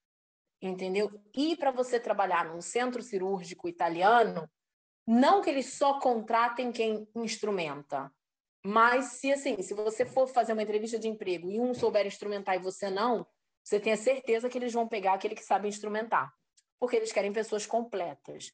[0.62, 1.10] Entendeu?
[1.36, 4.50] E para você trabalhar num centro cirúrgico italiano,
[5.06, 8.10] não que eles só contratem quem instrumenta,
[8.64, 12.56] mas se assim, se você for fazer uma entrevista de emprego e um souber instrumentar
[12.56, 13.26] e você não,
[13.62, 16.32] você tenha certeza que eles vão pegar aquele que sabe instrumentar,
[16.78, 18.52] porque eles querem pessoas completas.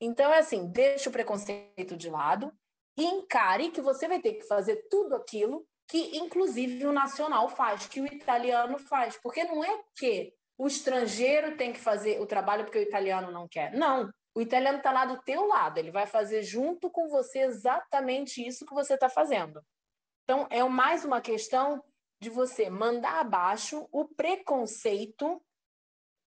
[0.00, 2.52] Então é assim, deixa o preconceito de lado
[2.96, 7.86] e encare que você vai ter que fazer tudo aquilo que inclusive o nacional faz,
[7.86, 12.64] que o italiano faz, porque não é que o estrangeiro tem que fazer o trabalho
[12.64, 13.72] porque o italiano não quer.
[13.72, 18.46] Não, o italiano está lá do teu lado, ele vai fazer junto com você exatamente
[18.46, 19.64] isso que você está fazendo.
[20.24, 21.82] Então, é mais uma questão
[22.20, 25.42] de você mandar abaixo o preconceito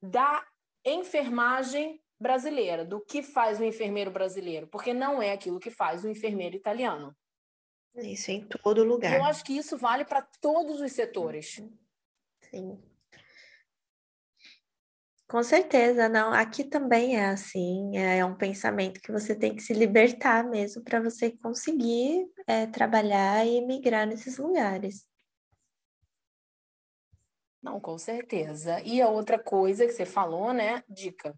[0.03, 0.43] da
[0.83, 6.09] enfermagem brasileira, do que faz o enfermeiro brasileiro, porque não é aquilo que faz o
[6.09, 7.15] enfermeiro italiano.
[7.95, 9.19] Isso em todo lugar.
[9.19, 11.63] Eu acho que isso vale para todos os setores.
[12.41, 12.83] Sim.
[15.29, 16.33] Com certeza, não.
[16.33, 21.01] Aqui também é assim, é um pensamento que você tem que se libertar mesmo para
[21.03, 25.07] você conseguir é, trabalhar e migrar nesses lugares.
[27.63, 28.81] Não, com certeza.
[28.81, 30.83] E a outra coisa que você falou, né?
[30.89, 31.37] Dica.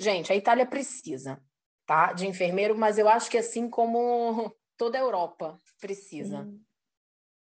[0.00, 1.40] Gente, a Itália precisa,
[1.86, 2.12] tá?
[2.12, 6.40] De enfermeiro, mas eu acho que assim como toda a Europa precisa.
[6.40, 6.60] Hum.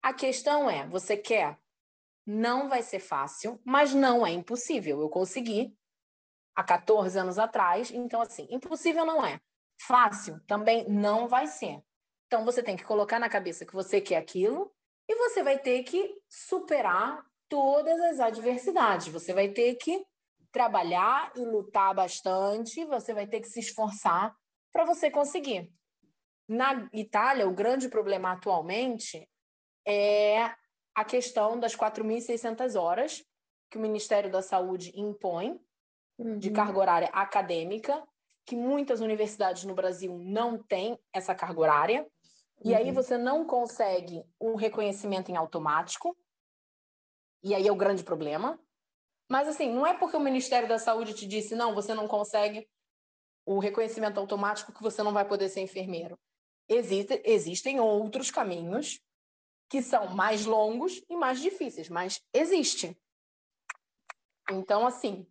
[0.04, 1.58] A questão é, você quer?
[2.28, 5.00] Não vai ser fácil, mas não é impossível.
[5.00, 5.74] Eu consegui
[6.54, 9.40] há 14 anos atrás, então assim, impossível não é.
[9.80, 11.82] Fácil também não vai ser.
[12.26, 14.70] Então você tem que colocar na cabeça que você quer aquilo
[15.08, 19.08] e você vai ter que superar todas as adversidades.
[19.08, 20.06] Você vai ter que
[20.52, 24.36] trabalhar e lutar bastante, você vai ter que se esforçar
[24.74, 25.72] para você conseguir.
[26.46, 29.30] Na Itália, o grande problema atualmente
[29.86, 30.54] é
[30.98, 33.24] a questão das 4.600 horas
[33.70, 35.62] que o Ministério da Saúde impõe
[36.18, 36.40] uhum.
[36.40, 38.04] de carga horária acadêmica,
[38.44, 42.08] que muitas universidades no Brasil não têm essa carga horária.
[42.66, 42.78] E uhum.
[42.78, 46.18] aí você não consegue um reconhecimento em automático.
[47.44, 48.60] E aí é o grande problema.
[49.30, 52.68] Mas assim, não é porque o Ministério da Saúde te disse, não, você não consegue
[53.46, 56.18] o reconhecimento automático que você não vai poder ser enfermeiro.
[56.68, 59.00] Existe, existem outros caminhos
[59.70, 62.98] que são mais longos e mais difíceis, mas existe.
[64.50, 65.28] Então, assim,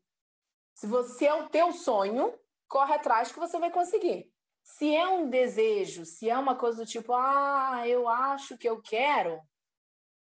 [0.74, 4.30] se você é o teu sonho, corre atrás que você vai conseguir.
[4.62, 8.82] Se é um desejo, se é uma coisa do tipo, ah, eu acho que eu
[8.82, 9.40] quero,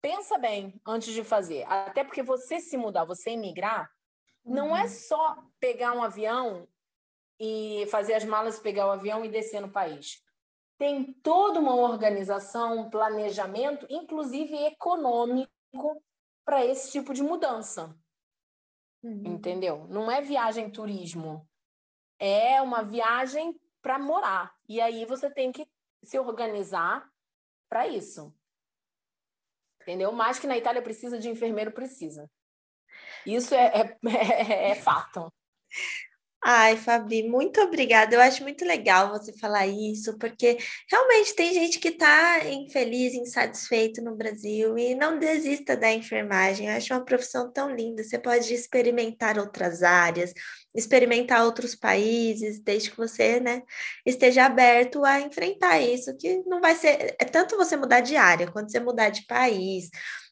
[0.02, 1.64] pensa bem antes de fazer.
[1.64, 3.90] Até porque você se mudar, você emigrar,
[4.44, 4.54] uhum.
[4.54, 4.90] não é uhum.
[4.90, 6.68] só pegar um avião
[7.40, 10.23] e fazer as malas, pegar o avião e descer no país.
[10.78, 15.52] Tem toda uma organização, um planejamento, inclusive econômico,
[16.44, 17.96] para esse tipo de mudança.
[19.02, 19.24] Uhum.
[19.26, 19.88] Entendeu?
[19.90, 21.48] Não é viagem turismo.
[22.20, 24.56] É uma viagem para morar.
[24.68, 25.68] E aí você tem que
[26.04, 27.10] se organizar
[27.70, 28.34] para isso.
[29.82, 30.12] Entendeu?
[30.12, 32.30] Mais que na Itália precisa de enfermeiro, precisa.
[33.26, 35.32] Isso é, é, é, é fato.
[36.46, 38.14] Ai, Fabi, muito obrigada.
[38.16, 40.58] Eu acho muito legal você falar isso, porque
[40.92, 46.68] realmente tem gente que está infeliz, insatisfeito no Brasil e não desista da enfermagem.
[46.68, 48.04] Eu acho uma profissão tão linda.
[48.04, 50.34] Você pode experimentar outras áreas,
[50.76, 53.62] experimentar outros países, desde que você, né,
[54.06, 57.16] esteja aberto a enfrentar isso, que não vai ser.
[57.20, 59.90] É tanto você mudar de área, quanto você mudar de país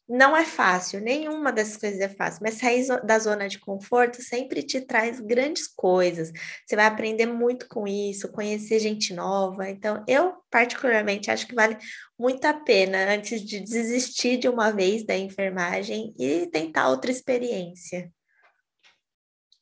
[0.08, 4.62] não é fácil, nenhuma dessas coisas é fácil, mas sair da zona de conforto sempre
[4.62, 6.32] te traz grandes coisas.
[6.66, 9.70] Você vai aprender muito com isso, conhecer gente nova.
[9.70, 11.78] Então, eu particularmente acho que vale
[12.20, 18.12] muito a pena antes de desistir de uma vez da enfermagem e tentar outra experiência.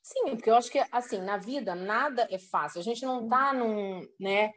[0.01, 2.79] Sim, porque eu acho que assim, na vida nada é fácil.
[2.79, 4.51] A gente não tá num, né,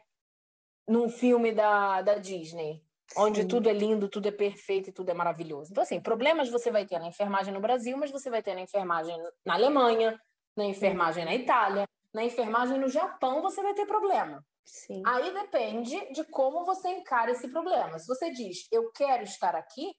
[0.89, 2.83] num filme da, da Disney
[3.17, 3.49] onde Sim.
[3.49, 5.71] tudo é lindo, tudo é perfeito e tudo é maravilhoso.
[5.71, 8.61] Então, assim, problemas você vai ter na enfermagem no Brasil, mas você vai ter na
[8.61, 10.21] enfermagem na Alemanha,
[10.57, 14.45] na enfermagem na Itália, na enfermagem no Japão, você vai ter problema.
[14.65, 15.03] Sim.
[15.07, 17.99] Aí depende de como você encara esse problema.
[17.99, 19.95] Se você diz, eu quero estar aqui,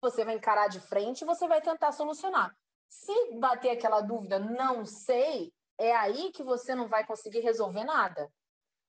[0.00, 2.54] você vai encarar de frente e você vai tentar solucionar.
[2.88, 8.30] Se bater aquela dúvida, não sei, é aí que você não vai conseguir resolver nada.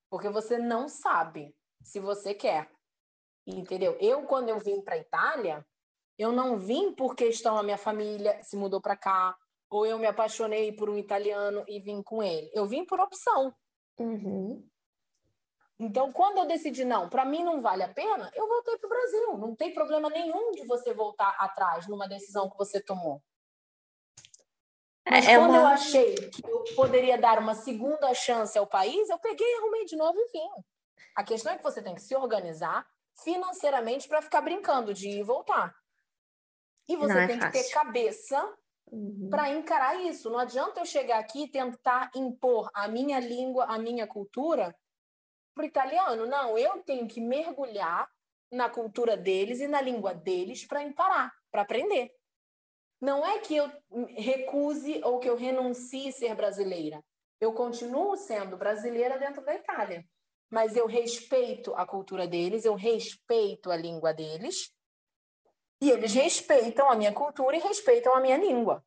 [0.10, 2.70] Porque você não sabe se você quer.
[3.58, 3.98] Entendeu?
[4.00, 5.66] Eu, quando eu vim para a Itália,
[6.18, 9.38] eu não vim por questão a minha família se mudou para cá,
[9.70, 12.50] ou eu me apaixonei por um italiano e vim com ele.
[12.54, 13.54] Eu vim por opção.
[13.98, 14.68] Uhum.
[15.80, 18.90] Então, quando eu decidi, não, para mim não vale a pena, eu voltei para o
[18.90, 19.38] Brasil.
[19.38, 23.22] Não tem problema nenhum de você voltar atrás numa decisão que você tomou.
[25.06, 25.60] É, Mas é quando uma...
[25.60, 29.96] eu achei que eu poderia dar uma segunda chance ao país, eu peguei, arrumei de
[29.96, 30.50] novo e vim.
[31.16, 32.86] A questão é que você tem que se organizar,
[33.24, 35.76] financeiramente para ficar brincando de ir e voltar.
[36.88, 38.58] E você é tem que ter cabeça
[38.92, 39.30] uhum.
[39.30, 40.30] para encarar isso.
[40.30, 44.76] Não adianta eu chegar aqui e tentar impor a minha língua, a minha cultura
[45.54, 46.26] para o italiano.
[46.26, 48.10] Não, eu tenho que mergulhar
[48.52, 52.12] na cultura deles e na língua deles para imparar, para aprender.
[53.00, 53.72] Não é que eu
[54.18, 57.04] recuse ou que eu renuncie ser brasileira.
[57.40, 60.04] Eu continuo sendo brasileira dentro da Itália
[60.50, 64.74] mas eu respeito a cultura deles, eu respeito a língua deles,
[65.82, 68.84] e eles respeitam a minha cultura e respeitam a minha língua.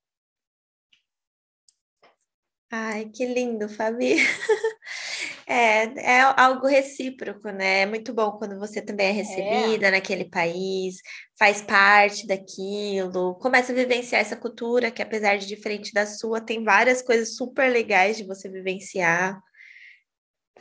[2.70, 4.16] Ai, que lindo, Fabi.
[5.46, 7.80] É, é algo recíproco, né?
[7.80, 9.90] É muito bom quando você também é recebida é.
[9.90, 10.96] naquele país,
[11.38, 16.62] faz parte daquilo, começa a vivenciar essa cultura que, apesar de diferente da sua, tem
[16.62, 19.38] várias coisas super legais de você vivenciar.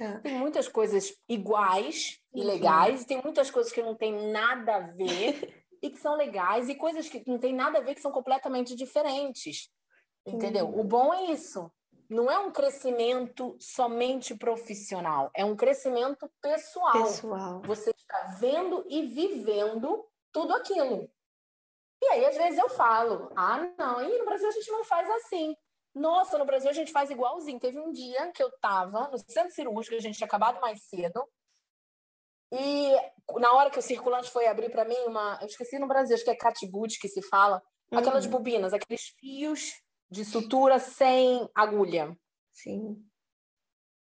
[0.02, 0.20] Tá.
[0.22, 4.80] Tem muitas coisas iguais e legais, e tem muitas coisas que não tem nada a
[4.80, 5.64] ver.
[5.80, 8.76] e que são legais e coisas que não tem nada a ver que são completamente
[8.76, 9.70] diferentes.
[10.26, 10.66] Entendeu?
[10.66, 10.80] Uhum.
[10.80, 11.72] O bom é isso.
[12.10, 16.94] Não é um crescimento somente profissional, é um crescimento pessoal.
[16.94, 17.62] pessoal.
[17.66, 21.10] Você está vendo e vivendo tudo aquilo.
[22.04, 25.10] E aí, às vezes, eu falo: ah, não, e no Brasil a gente não faz
[25.10, 25.56] assim.
[25.94, 27.60] Nossa, no Brasil a gente faz igualzinho.
[27.60, 31.28] Teve um dia que eu estava no centro cirúrgico, a gente tinha acabado mais cedo,
[32.52, 32.96] e
[33.40, 36.24] na hora que o circulante foi abrir para mim, uma, eu esqueci no Brasil, acho
[36.24, 38.00] que é catgut que se fala, uhum.
[38.00, 42.16] aquelas bobinas, aqueles fios de sutura sem agulha.
[42.52, 43.02] Sim.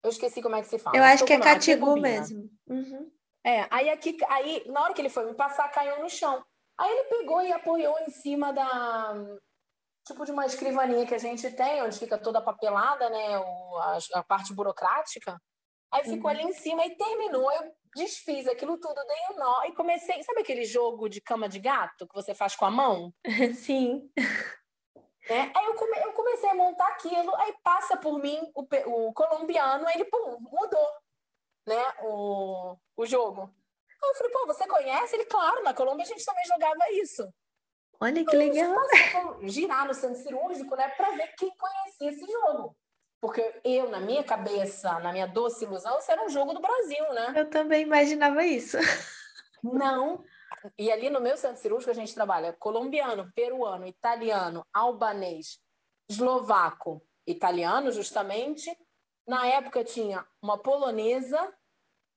[0.04, 0.96] Eu esqueci como é que se fala.
[0.96, 2.48] Eu acho que é catigu mesmo.
[2.68, 3.12] Uhum.
[3.44, 6.46] É, aí aqui, aí na hora que ele foi me passar, caiu no chão.
[6.78, 9.16] Aí ele pegou e apoiou em cima da
[10.06, 13.98] tipo de uma escrivaninha que a gente tem, onde fica toda papelada, né, o, a,
[14.14, 15.40] a parte burocrática.
[15.92, 16.38] Aí ficou uhum.
[16.38, 17.52] ali em cima e terminou.
[17.52, 20.22] Eu desfiz aquilo tudo, dei um nó e comecei.
[20.24, 23.14] Sabe aquele jogo de cama de gato que você faz com a mão?
[23.56, 24.10] Sim.
[25.30, 25.52] Né?
[25.56, 29.88] Aí eu, come, eu comecei a montar aquilo, aí passa por mim o, o colombiano,
[29.88, 30.90] aí ele, pum, mudou
[31.66, 33.52] né, o, o jogo.
[34.04, 35.16] Aí eu falei, pô, você conhece?
[35.16, 37.28] Ele, claro, na Colômbia a gente também jogava isso.
[38.00, 38.76] Olha que legal.
[39.44, 42.76] girar no centro cirúrgico, né, para ver quem conhecia esse jogo.
[43.22, 47.14] Porque eu, na minha cabeça, na minha doce ilusão, isso era um jogo do Brasil,
[47.14, 47.34] né?
[47.36, 48.78] Eu também imaginava isso.
[49.64, 50.24] Não.
[50.78, 55.60] E ali no meu centro cirúrgico a gente trabalha colombiano, peruano, italiano, albanês,
[56.10, 58.76] eslovaco, italiano, justamente.
[59.28, 61.52] Na época tinha uma polonesa,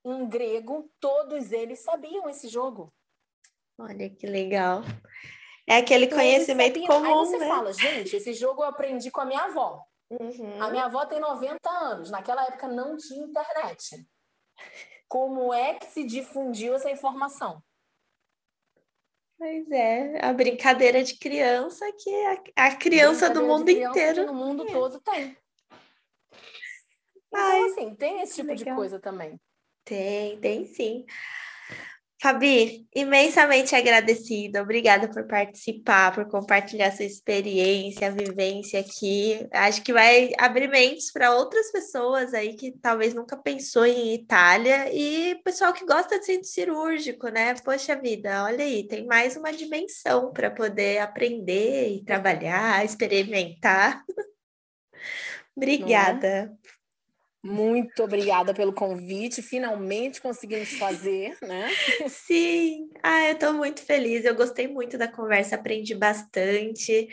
[0.05, 2.93] um grego, todos eles sabiam esse jogo.
[3.79, 4.83] Olha que legal.
[5.69, 7.47] É aquele então, conhecimento comum, Aí você né?
[7.47, 9.85] fala, gente, esse jogo eu aprendi com a minha avó.
[10.09, 10.62] Uhum.
[10.62, 12.11] A minha avó tem 90 anos.
[12.11, 14.07] Naquela época não tinha internet.
[15.07, 17.62] Como é que se difundiu essa informação?
[19.37, 22.11] Pois é, a brincadeira de criança que
[22.57, 24.27] a, a criança do mundo inteiro.
[24.27, 24.73] no mundo é.
[24.73, 25.37] todo tem.
[27.29, 28.64] Então, Ai, assim, tem esse tipo legal.
[28.64, 29.39] de coisa também.
[29.85, 31.05] Tem, tem sim.
[32.21, 34.61] Fabi, imensamente agradecida.
[34.61, 39.47] Obrigada por participar, por compartilhar sua experiência, vivência aqui.
[39.53, 44.93] Acho que vai abrir mentes para outras pessoas aí que talvez nunca pensou em Itália
[44.93, 47.55] e pessoal que gosta de centro cirúrgico, né?
[47.55, 54.05] Poxa vida, olha aí, tem mais uma dimensão para poder aprender e trabalhar, experimentar.
[55.57, 56.27] Obrigada.
[56.64, 56.78] É?
[57.43, 59.43] Muito obrigada pelo convite.
[59.43, 61.68] Finalmente conseguimos fazer, né?
[62.09, 64.24] Sim, ah, eu estou muito feliz.
[64.24, 67.09] Eu gostei muito da conversa, aprendi bastante.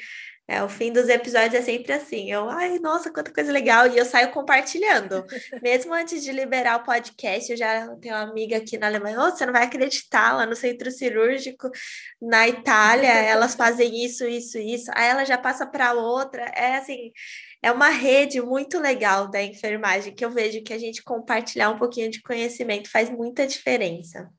[0.47, 2.32] É, o fim dos episódios é sempre assim.
[2.32, 3.88] Eu, ai, nossa, quanta coisa legal.
[3.88, 5.26] E eu saio compartilhando.
[5.61, 9.19] Mesmo antes de liberar o podcast, eu já tenho uma amiga aqui na Alemanha.
[9.19, 11.69] Oh, você não vai acreditar, lá no centro cirúrgico,
[12.21, 14.91] na Itália, elas fazem isso, isso, isso.
[14.93, 16.43] Aí ela já passa para outra.
[16.55, 17.11] É assim,
[17.66, 21.80] é uma rede muito legal da enfermagem que eu vejo que a gente compartilhar um
[21.80, 24.32] pouquinho de conhecimento faz muita diferença.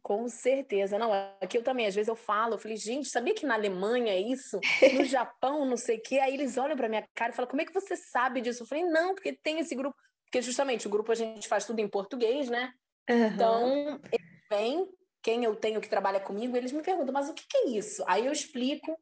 [0.00, 1.12] Com certeza, não.
[1.40, 4.20] Aqui eu também, às vezes eu falo, eu falei, gente, sabia que na Alemanha é
[4.20, 4.60] isso?
[4.96, 6.20] No Japão, não sei o quê.
[6.20, 8.62] Aí eles olham para minha cara e falam, como é que você sabe disso?
[8.62, 9.96] Eu falei, não, porque tem esse grupo.
[10.26, 12.72] Porque justamente o grupo a gente faz tudo em português, né?
[13.10, 13.26] Uhum.
[13.26, 14.00] Então,
[14.48, 14.88] vêm,
[15.20, 18.04] quem eu tenho que trabalha comigo, eles me perguntam, mas o que, que é isso?
[18.06, 18.96] Aí eu explico,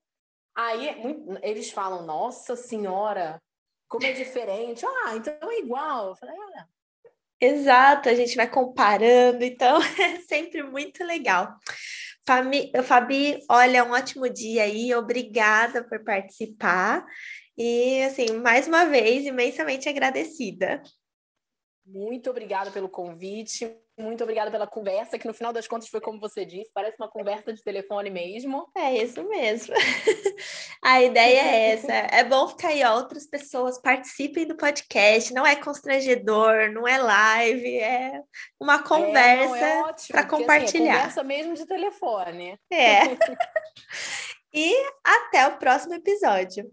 [0.55, 0.89] Aí
[1.43, 3.41] eles falam, nossa senhora,
[3.89, 4.85] como é diferente.
[4.87, 6.11] Ah, então é igual.
[6.11, 6.69] Eu falei, olha.
[7.41, 11.57] Exato, a gente vai comparando, então é sempre muito legal.
[12.25, 17.05] Fabi, Fabi, olha, um ótimo dia aí, obrigada por participar.
[17.59, 20.81] E, assim, mais uma vez, imensamente agradecida.
[21.85, 26.19] Muito obrigada pelo convite, muito obrigada pela conversa, que no final das contas foi como
[26.19, 28.71] você disse, parece uma conversa de telefone mesmo.
[28.77, 29.75] É isso mesmo.
[30.83, 31.93] A ideia é essa.
[31.93, 35.33] É bom ficar aí, ó, outras pessoas participem do podcast.
[35.35, 38.21] Não é constrangedor, não é live, é
[38.59, 40.65] uma conversa é, é para compartilhar.
[40.65, 42.59] Assim, é conversa mesmo de telefone.
[42.71, 43.01] É.
[44.55, 44.75] e
[45.05, 46.71] até o próximo episódio.